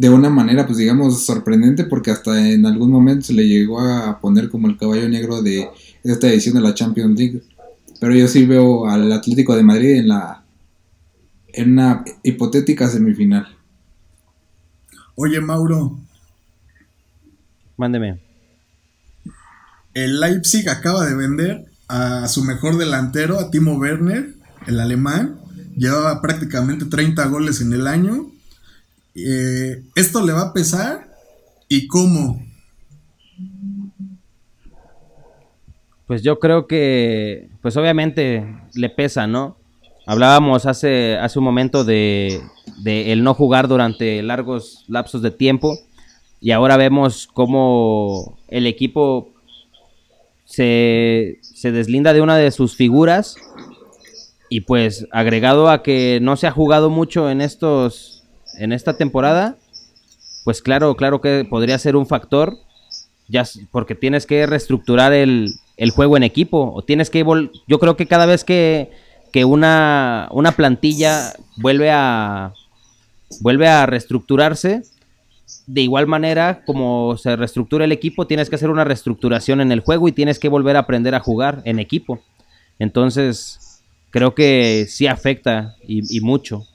[0.00, 4.18] de una manera, pues digamos, sorprendente, porque hasta en algún momento se le llegó a
[4.18, 5.68] poner como el caballo negro de
[6.02, 7.42] esta edición de la Champions League.
[8.00, 10.42] Pero yo sí veo al Atlético de Madrid en la
[11.48, 13.46] en una hipotética semifinal.
[15.16, 15.98] Oye, Mauro.
[17.76, 18.20] Mándeme.
[19.92, 24.32] El Leipzig acaba de vender a su mejor delantero, a Timo Werner,
[24.66, 25.40] el alemán.
[25.76, 28.30] Llevaba prácticamente 30 goles en el año
[29.14, 31.08] eh, ¿Esto le va a pesar?
[31.68, 32.42] ¿Y cómo?
[36.06, 38.44] Pues yo creo que, pues obviamente
[38.74, 39.56] le pesa, ¿no?
[40.06, 42.40] Hablábamos hace, hace un momento de,
[42.82, 45.78] de el no jugar durante largos lapsos de tiempo
[46.40, 49.32] y ahora vemos cómo el equipo
[50.44, 53.36] se, se deslinda de una de sus figuras
[54.48, 58.19] y pues agregado a que no se ha jugado mucho en estos
[58.60, 59.56] en esta temporada,
[60.44, 62.58] pues claro, claro que podría ser un factor,
[63.26, 65.54] ya porque tienes que reestructurar el,
[65.94, 67.24] juego en equipo, o tienes que,
[67.66, 68.90] yo creo que cada vez que,
[69.32, 72.52] que una, una plantilla vuelve a,
[73.40, 74.82] vuelve a reestructurarse,
[75.66, 79.80] de igual manera como se reestructura el equipo, tienes que hacer una reestructuración en el
[79.80, 82.20] juego y tienes que volver a aprender a jugar en equipo.
[82.78, 86.66] Entonces, creo que sí afecta y mucho.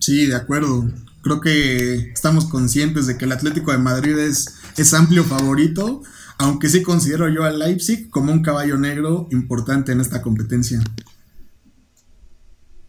[0.00, 0.90] Sí, de acuerdo.
[1.22, 6.02] Creo que estamos conscientes de que el Atlético de Madrid es, es amplio favorito,
[6.38, 10.80] aunque sí considero yo al Leipzig como un caballo negro importante en esta competencia.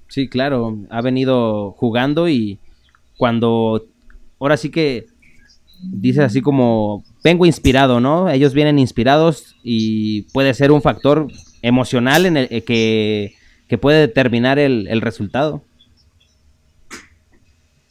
[0.10, 2.60] Sí, claro, ha venido jugando y
[3.18, 3.86] cuando
[4.40, 5.08] ahora sí que
[5.82, 8.30] dice así como vengo inspirado, ¿no?
[8.30, 11.28] Ellos vienen inspirados y puede ser un factor
[11.62, 13.34] emocional en el que,
[13.82, 15.64] puede determinar el, el resultado.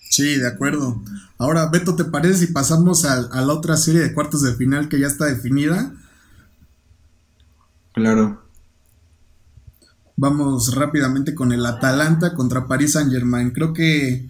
[0.08, 1.02] Sí, de acuerdo.
[1.38, 4.98] Ahora, Beto, ¿te parece si pasamos a, la otra serie de cuartos de final que
[4.98, 5.92] ya está definida?
[7.92, 8.42] Claro.
[10.16, 13.50] Vamos rápidamente con el Atalanta contra Paris Saint Germain.
[13.50, 14.26] Creo que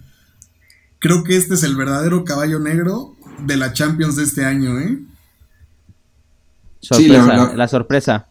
[0.99, 4.99] creo que este es el verdadero caballo negro de la Champions de este año, ¿eh?
[6.81, 8.27] sí, la, la, sorpresa.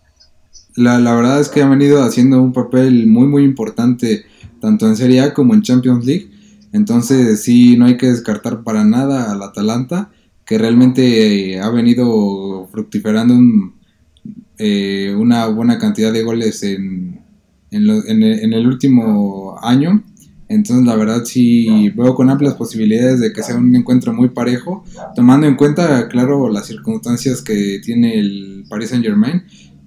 [0.74, 4.26] La, la, verdad es que ha venido haciendo un papel muy muy importante
[4.60, 6.35] tanto en Serie A como en Champions League
[6.76, 10.10] entonces sí, no hay que descartar para nada al Atalanta,
[10.44, 13.34] que realmente eh, ha venido fructiferando
[14.58, 17.24] eh, una buena cantidad de goles en,
[17.70, 20.04] el, último año.
[20.48, 24.84] Entonces la verdad sí veo con amplias posibilidades de que sea un encuentro muy parejo,
[25.14, 29.44] tomando en cuenta, claro, las circunstancias que tiene el Paris Saint Germain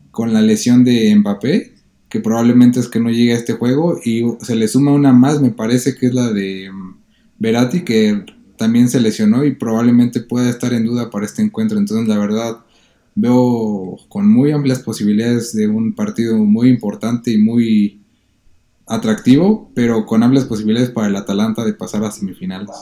[0.10, 1.78] con la lesión de Mbappé
[2.10, 5.41] que probablemente es que no llegue a este juego y se le suma una más,
[5.41, 6.95] me parece que es la de mm,
[7.38, 8.26] Verati, que
[8.58, 11.78] también se lesionó y probablemente pueda estar en duda para este encuentro.
[11.78, 12.58] Entonces, la verdad,
[13.15, 18.02] veo con muy amplias posibilidades de un partido muy importante y muy
[18.86, 22.76] atractivo, pero con amplias posibilidades para el Atalanta de pasar a semifinales.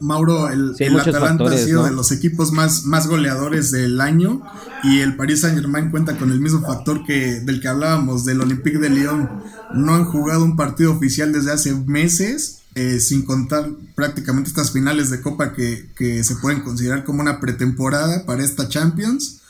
[0.00, 4.42] Mauro, el, Atalanta ha sido de los equipos más, más goleadores del año
[4.82, 8.40] y el Paris Saint Germain cuenta con el mismo factor que del que hablábamos, del
[8.40, 9.28] Olympique de Lyon.
[9.74, 15.10] No han jugado un partido oficial desde hace meses, eh, sin contar prácticamente estas finales
[15.10, 19.40] de Copa que, que se pueden considerar como una pretemporada para esta Champions.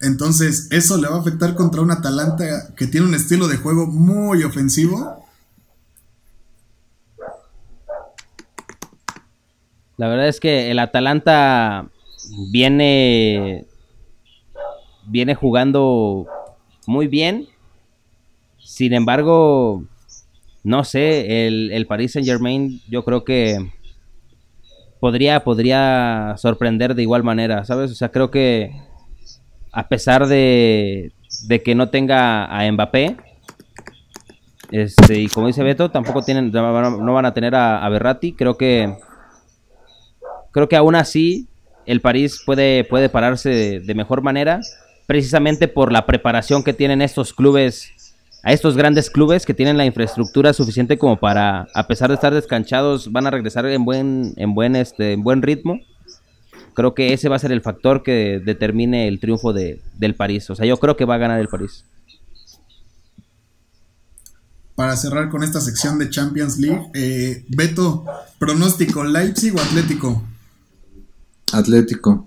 [0.00, 3.86] Entonces, eso le va a afectar contra un Atalanta que tiene un estilo de juego
[3.86, 5.21] muy ofensivo
[9.96, 11.86] La verdad es que el Atalanta
[12.50, 13.66] viene
[15.06, 16.26] viene jugando
[16.86, 17.48] muy bien.
[18.58, 19.84] Sin embargo,
[20.64, 23.72] no sé, el, el Paris Saint Germain yo creo que
[25.00, 27.90] podría, podría sorprender de igual manera, ¿sabes?
[27.90, 28.70] O sea, creo que
[29.72, 31.12] a pesar de,
[31.48, 33.16] de que no tenga a Mbappé,
[34.70, 38.32] este, y como dice Beto, tampoco tienen, no van a tener a, a Berratti.
[38.32, 38.96] Creo que,
[40.52, 41.48] creo que aún así
[41.86, 44.60] el París puede, puede pararse de, mejor manera,
[45.06, 47.90] precisamente por la preparación que tienen estos clubes,
[48.44, 52.32] a estos grandes clubes que tienen la infraestructura suficiente como para, a pesar de estar
[52.32, 55.80] descanchados, van a regresar en buen, en buen, este, en buen ritmo.
[56.74, 60.48] Creo que ese va a ser el factor que determine el triunfo de, del París.
[60.48, 61.84] O sea, yo creo que va a ganar el París.
[64.74, 68.06] Para cerrar con esta sección de Champions League, eh, Beto,
[68.38, 70.22] pronóstico, Leipzig o Atlético.
[71.52, 72.26] Atlético.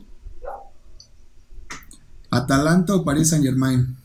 [2.30, 3.96] ¿Atalanta o Paris Saint Germain?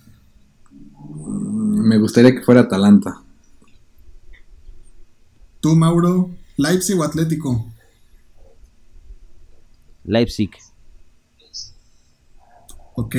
[1.27, 3.23] Me gustaría que fuera Atalanta.
[5.61, 6.31] ¿Tú, Mauro?
[6.57, 7.67] ¿Leipzig o Atlético?
[10.05, 10.51] Leipzig.
[12.95, 13.17] Ok.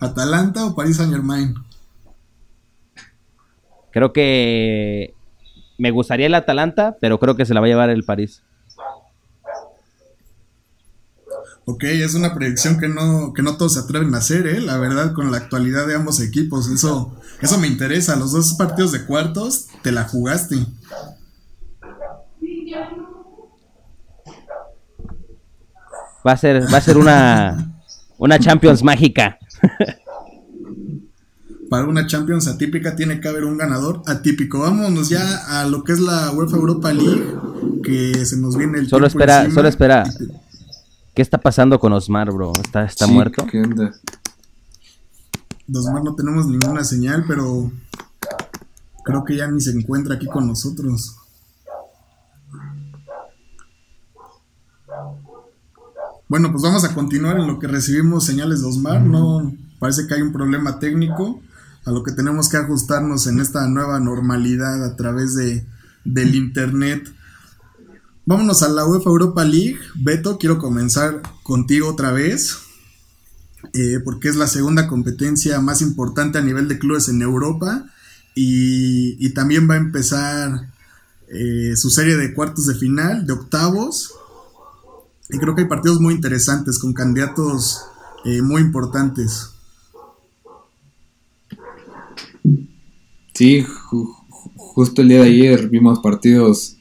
[0.00, 1.54] ¿Atalanta o Paris Saint Germain?
[3.92, 5.14] Creo que
[5.78, 8.42] me gustaría el Atalanta, pero creo que se la va a llevar el París.
[11.68, 14.60] Ok, es una predicción que no, que no todos se atreven a hacer, ¿eh?
[14.60, 16.68] La verdad, con la actualidad de ambos equipos.
[16.70, 18.14] Eso, eso me interesa.
[18.14, 20.64] Los dos partidos de cuartos, te la jugaste.
[26.24, 27.82] Va a ser, va a ser una,
[28.16, 29.36] una Champions mágica.
[31.68, 34.60] Para una Champions atípica tiene que haber un ganador atípico.
[34.60, 37.26] Vámonos ya a lo que es la UEFA Europa League,
[37.82, 40.04] que se nos viene el Solo espera, solo espera.
[41.16, 42.52] ¿Qué está pasando con Osmar, bro?
[42.62, 43.46] ¿Está, está muerto?
[43.50, 43.90] ¿Qué onda?
[45.74, 47.72] Osmar no tenemos ninguna señal, pero
[49.02, 51.16] creo que ya ni se encuentra aquí con nosotros.
[56.28, 59.00] Bueno, pues vamos a continuar en lo que recibimos señales de Osmar.
[59.00, 61.40] No parece que hay un problema técnico,
[61.86, 65.66] a lo que tenemos que ajustarnos en esta nueva normalidad a través de,
[66.04, 67.10] del internet.
[68.28, 69.78] Vámonos a la UEFA Europa League.
[69.94, 72.58] Beto, quiero comenzar contigo otra vez,
[73.72, 77.86] eh, porque es la segunda competencia más importante a nivel de clubes en Europa
[78.34, 80.72] y, también va a empezar
[81.28, 84.12] eh, su serie de cuartos de final, de octavos.
[85.30, 87.80] Y creo que hay partidos muy interesantes con candidatos
[88.24, 89.52] eh, muy importantes.
[93.34, 93.64] Sí,
[94.56, 96.75] justo el día de ayer vimos partidos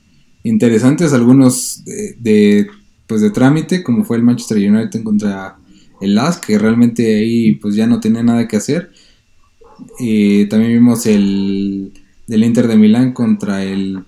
[0.45, 2.67] interesantes, algunos de,
[3.07, 5.57] pues de trámite, como fue el Manchester United contra
[5.99, 8.91] el LAS, que realmente ahí pues ya no tenía nada que hacer.
[9.99, 11.91] Y también vimos el
[12.27, 14.03] del Inter de Milán contra el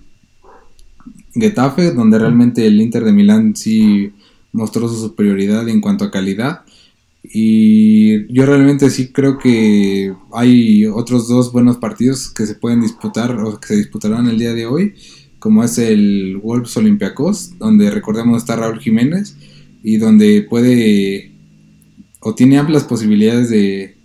[1.34, 4.12] Getafe, donde realmente el Inter de Milán sí
[4.52, 6.62] mostró su superioridad en cuanto a calidad.
[7.24, 13.32] Y yo realmente sí creo que hay otros dos buenos partidos que se pueden disputar
[13.40, 14.94] o que se disputarán el día de hoy
[15.40, 19.38] como es el Wolves Olympiacos, donde recordemos está Raúl Jiménez
[19.84, 21.32] y donde puede
[22.20, 23.98] o tiene amplias posibilidades de,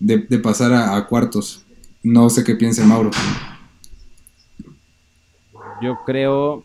[0.00, 1.64] de, pasar a, cuartos.
[2.02, 3.10] No sé qué piense Mauro.
[5.82, 6.64] Yo creo,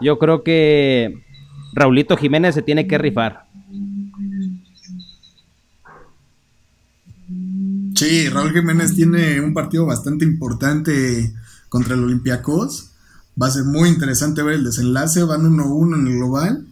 [0.00, 1.22] yo creo que
[1.72, 3.46] Raulito Jiménez se tiene que rifar.
[7.94, 11.32] Sí, Raúl Jiménez tiene un partido bastante importante
[11.70, 12.90] contra el Olympiacos.
[13.40, 15.22] Va a ser muy interesante ver el desenlace.
[15.22, 16.66] Van 1-1 en el global.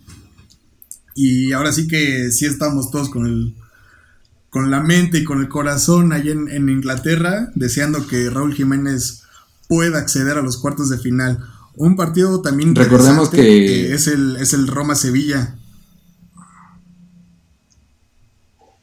[1.15, 3.55] Y ahora sí que sí estamos todos con el
[4.51, 9.25] con la mente y con el corazón ahí en, Inglaterra, deseando que Raúl Jiménez
[9.69, 11.39] pueda acceder a los cuartos de final.
[11.77, 15.57] Un partido también recordemos que es el es el Roma Sevilla.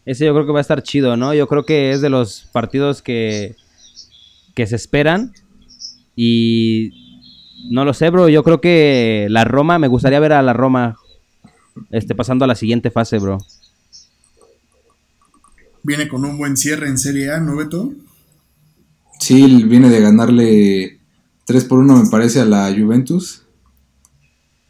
[0.05, 1.33] Ese yo creo que va a estar chido, ¿no?
[1.33, 3.55] Yo creo que es de los partidos que
[4.53, 5.33] que se esperan
[6.15, 7.05] y
[7.69, 8.29] no lo sé, bro.
[8.29, 10.97] Yo creo que la Roma, me gustaría ver a la Roma
[11.91, 13.37] este, pasando a la siguiente fase, bro.
[15.83, 17.93] Viene con un buen cierre en Serie A, ¿no, Beto?
[19.19, 20.99] Sí, viene de ganarle
[21.45, 23.43] 3 por 1, me parece, a la Juventus.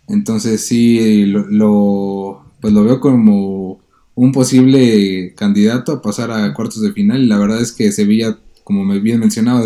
[0.08, 3.80] Entonces sí, lo, pues lo veo como
[4.14, 7.24] un posible candidato a pasar a cuartos de final.
[7.24, 9.66] Y la verdad es que Sevilla, como me bien mencionado,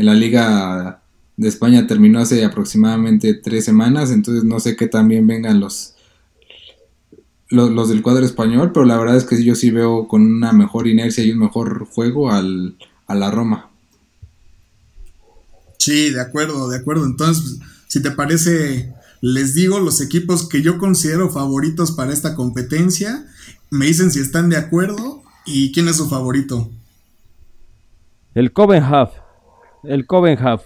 [0.00, 1.02] en la Liga
[1.36, 5.94] de España terminó hace aproximadamente tres semanas, entonces no sé qué también vengan los,
[7.48, 10.86] los, del cuadro español, pero la verdad es que yo sí veo con una mejor
[10.86, 12.76] inercia y un mejor juego al,
[13.06, 13.70] a la Roma.
[15.78, 17.06] Sí, de acuerdo, de acuerdo.
[17.06, 18.92] Entonces, si te parece,
[19.22, 23.26] les digo los equipos que yo considero favoritos para esta competencia,
[23.70, 25.20] me dicen si están de acuerdo
[25.52, 26.70] ¿Y quién es su favorito?
[28.34, 29.08] El Covenham.
[29.82, 30.58] El Covenham.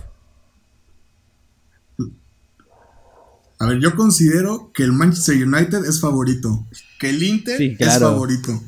[3.58, 6.66] A ver, yo considero que el Manchester United es favorito,
[6.98, 8.60] que el Inter es favorito,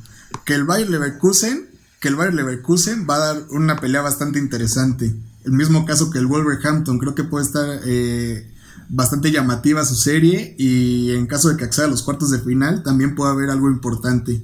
[0.44, 1.68] que el Bayer Leverkusen,
[2.01, 5.14] que el Bayer Leverkusen va a dar una pelea bastante interesante.
[5.44, 8.51] El mismo caso que el Wolverhampton, creo que puede estar eh,
[8.88, 12.82] bastante llamativa su serie y en caso de que acceda a los cuartos de final
[12.82, 14.42] también puede haber algo importante.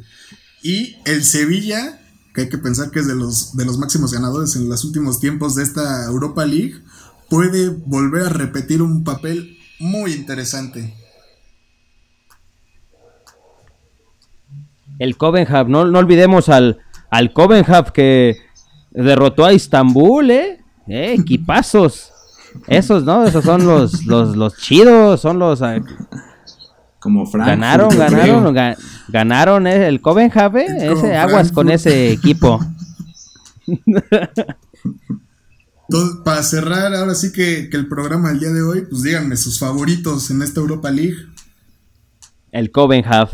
[0.62, 2.01] Y el Sevilla,
[2.34, 5.20] que hay que pensar que es de los, de los máximos ganadores en los últimos
[5.20, 6.74] tiempos de esta Europa League,
[7.28, 10.94] puede volver a repetir un papel muy interesante.
[14.98, 16.78] El Covenham, no, no olvidemos al,
[17.10, 18.38] al Covenham que
[18.90, 20.60] derrotó a Istambul, ¿eh?
[20.86, 21.16] ¿Eh?
[21.18, 22.12] Equipazos.
[22.66, 23.24] Esos, ¿no?
[23.24, 25.60] Esos son los, los, los chidos, son los...
[27.02, 28.54] Como Frankfurt, Ganaron, ganaron,
[29.08, 30.66] ganaron el Covenham, ¿eh?
[30.92, 32.60] Ese, aguas con ese equipo.
[36.24, 40.30] para cerrar, ahora sí que, el programa del día de hoy, pues díganme sus favoritos
[40.30, 41.16] en esta Europa League.
[42.52, 43.26] El Covenham.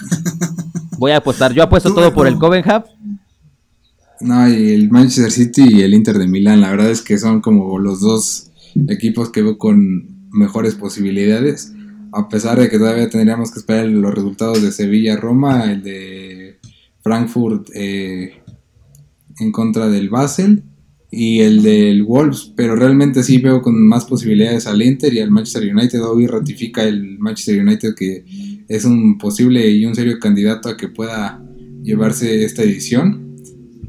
[0.98, 2.82] Voy a apostar, yo apuesto todo por el Covenham.
[4.20, 7.42] No, y el Manchester City y el Inter de Milán, la verdad es que son
[7.42, 8.50] como los dos
[8.88, 11.72] equipos que veo con mejores posibilidades.
[12.12, 16.58] A pesar de que todavía tendríamos que esperar los resultados de Sevilla-Roma, el de
[17.02, 18.42] Frankfurt eh,
[19.38, 20.62] en contra del Basel
[21.10, 25.30] y el del Wolves, pero realmente sí veo con más posibilidades al Inter y al
[25.30, 26.02] Manchester United.
[26.02, 28.24] Hoy ratifica el Manchester United que
[28.68, 31.42] es un posible y un serio candidato a que pueda
[31.82, 33.36] llevarse esta edición,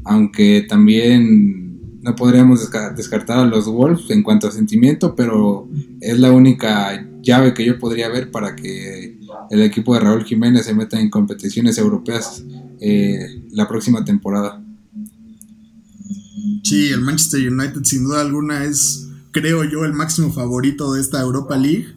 [0.04, 1.67] aunque también
[2.02, 5.68] no podríamos descartar a los Wolves en cuanto a sentimiento, pero
[6.00, 9.18] es la única llave que yo podría ver para que
[9.50, 12.42] el equipo de Raúl Jiménez se meta en competiciones europeas
[12.80, 14.62] eh, la próxima temporada.
[16.62, 21.20] Sí, el Manchester United sin duda alguna es, creo yo, el máximo favorito de esta
[21.20, 21.94] Europa League.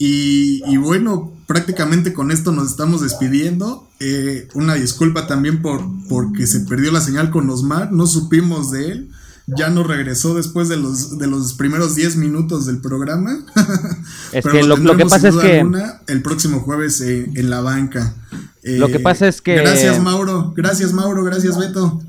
[0.00, 3.88] Y, bueno, prácticamente con esto nos estamos despidiendo.
[3.98, 8.92] Eh, una disculpa también por porque se perdió la señal con Osmar, no supimos de
[8.92, 9.10] él.
[9.56, 13.38] Ya no regresó después de los, de los primeros 10 minutos del programa.
[14.32, 15.64] Es que lo, que pasa es que...
[16.06, 18.14] el próximo jueves eh, en la banca.
[18.62, 19.54] lo que pasa es que...
[19.56, 22.02] Gracias Mauro, gracias Mauro, gracias Beto.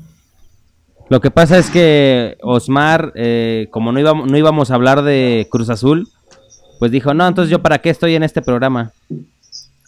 [1.08, 5.48] Lo que pasa es que Osmar, eh, como no íbamos, no íbamos a hablar de
[5.50, 6.08] Cruz Azul,
[6.78, 8.92] pues dijo, no, entonces yo para qué estoy en este programa.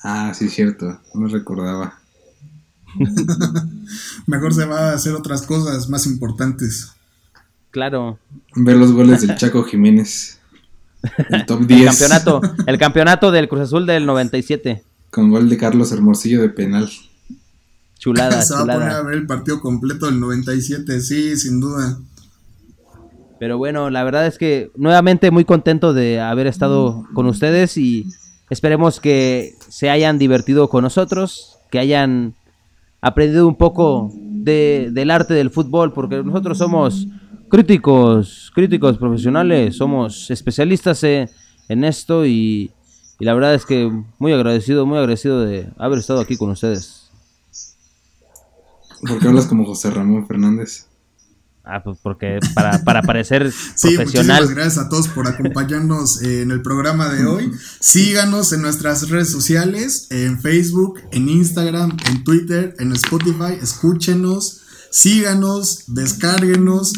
[0.02, 1.98] Ah, sí, cierto, no me recordaba.
[4.26, 6.92] Mejor se va a hacer otras cosas más importantes.
[7.72, 8.18] Claro.
[8.54, 10.38] Ver los goles del Chaco Jiménez.
[11.30, 11.80] El top 10.
[11.80, 14.84] El campeonato, el campeonato del Cruz Azul del 97.
[15.10, 16.88] Con gol de Carlos Hermosillo de penal.
[17.98, 21.98] Chulada, Se va a poner a ver el partido completo del 97, sí, sin duda.
[23.40, 28.06] Pero bueno, la verdad es que nuevamente muy contento de haber estado con ustedes y
[28.50, 32.34] esperemos que se hayan divertido con nosotros, que hayan
[33.00, 37.08] aprendido un poco de, del arte del fútbol, porque nosotros somos
[37.52, 41.28] críticos, críticos profesionales, somos especialistas en,
[41.84, 42.70] esto y,
[43.20, 47.10] y la verdad es que muy agradecido, muy agradecido de haber estado aquí con ustedes.
[49.06, 50.86] ¿Por qué hablas como José Ramón Fernández?
[51.62, 54.40] Ah, pues porque para, para parecer sí, profesional.
[54.40, 57.52] Muchísimas gracias a todos por acompañarnos en el programa de hoy.
[57.80, 63.58] Síganos en nuestras redes sociales, en Facebook, en Instagram, en Twitter, en Spotify.
[63.60, 66.94] Escúchenos, síganos, descárguenos,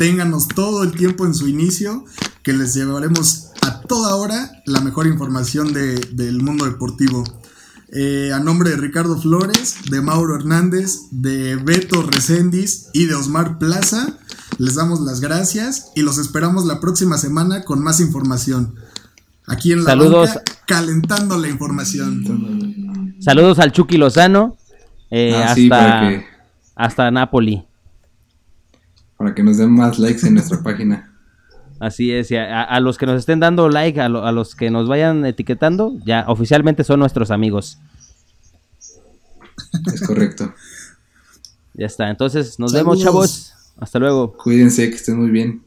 [0.00, 2.06] ténganos todo el tiempo en su inicio,
[2.42, 7.22] que les llevaremos a toda hora la mejor información de, del mundo deportivo.
[7.92, 13.58] Eh, a nombre de Ricardo Flores, de Mauro Hernández, de Beto Recendis y de Osmar
[13.58, 14.16] Plaza,
[14.56, 18.76] les damos las gracias y los esperamos la próxima semana con más información.
[19.46, 20.30] Aquí en la Saludos.
[20.66, 23.16] calentando la información.
[23.20, 24.56] Saludos al Chucky Lozano
[25.10, 26.22] eh, ah, hasta,
[26.74, 27.66] hasta Napoli.
[29.20, 31.14] Para que nos den más likes en nuestra página.
[31.78, 35.26] Así es, y a, los que nos estén dando like, a, los que nos vayan
[35.26, 37.78] etiquetando, ya oficialmente son nuestros amigos.
[39.92, 40.54] Es correcto.
[41.74, 43.52] ya está, entonces nos vemos chavos.
[43.78, 44.32] Hasta luego.
[44.38, 45.62] Cuídense, que estén muy bien.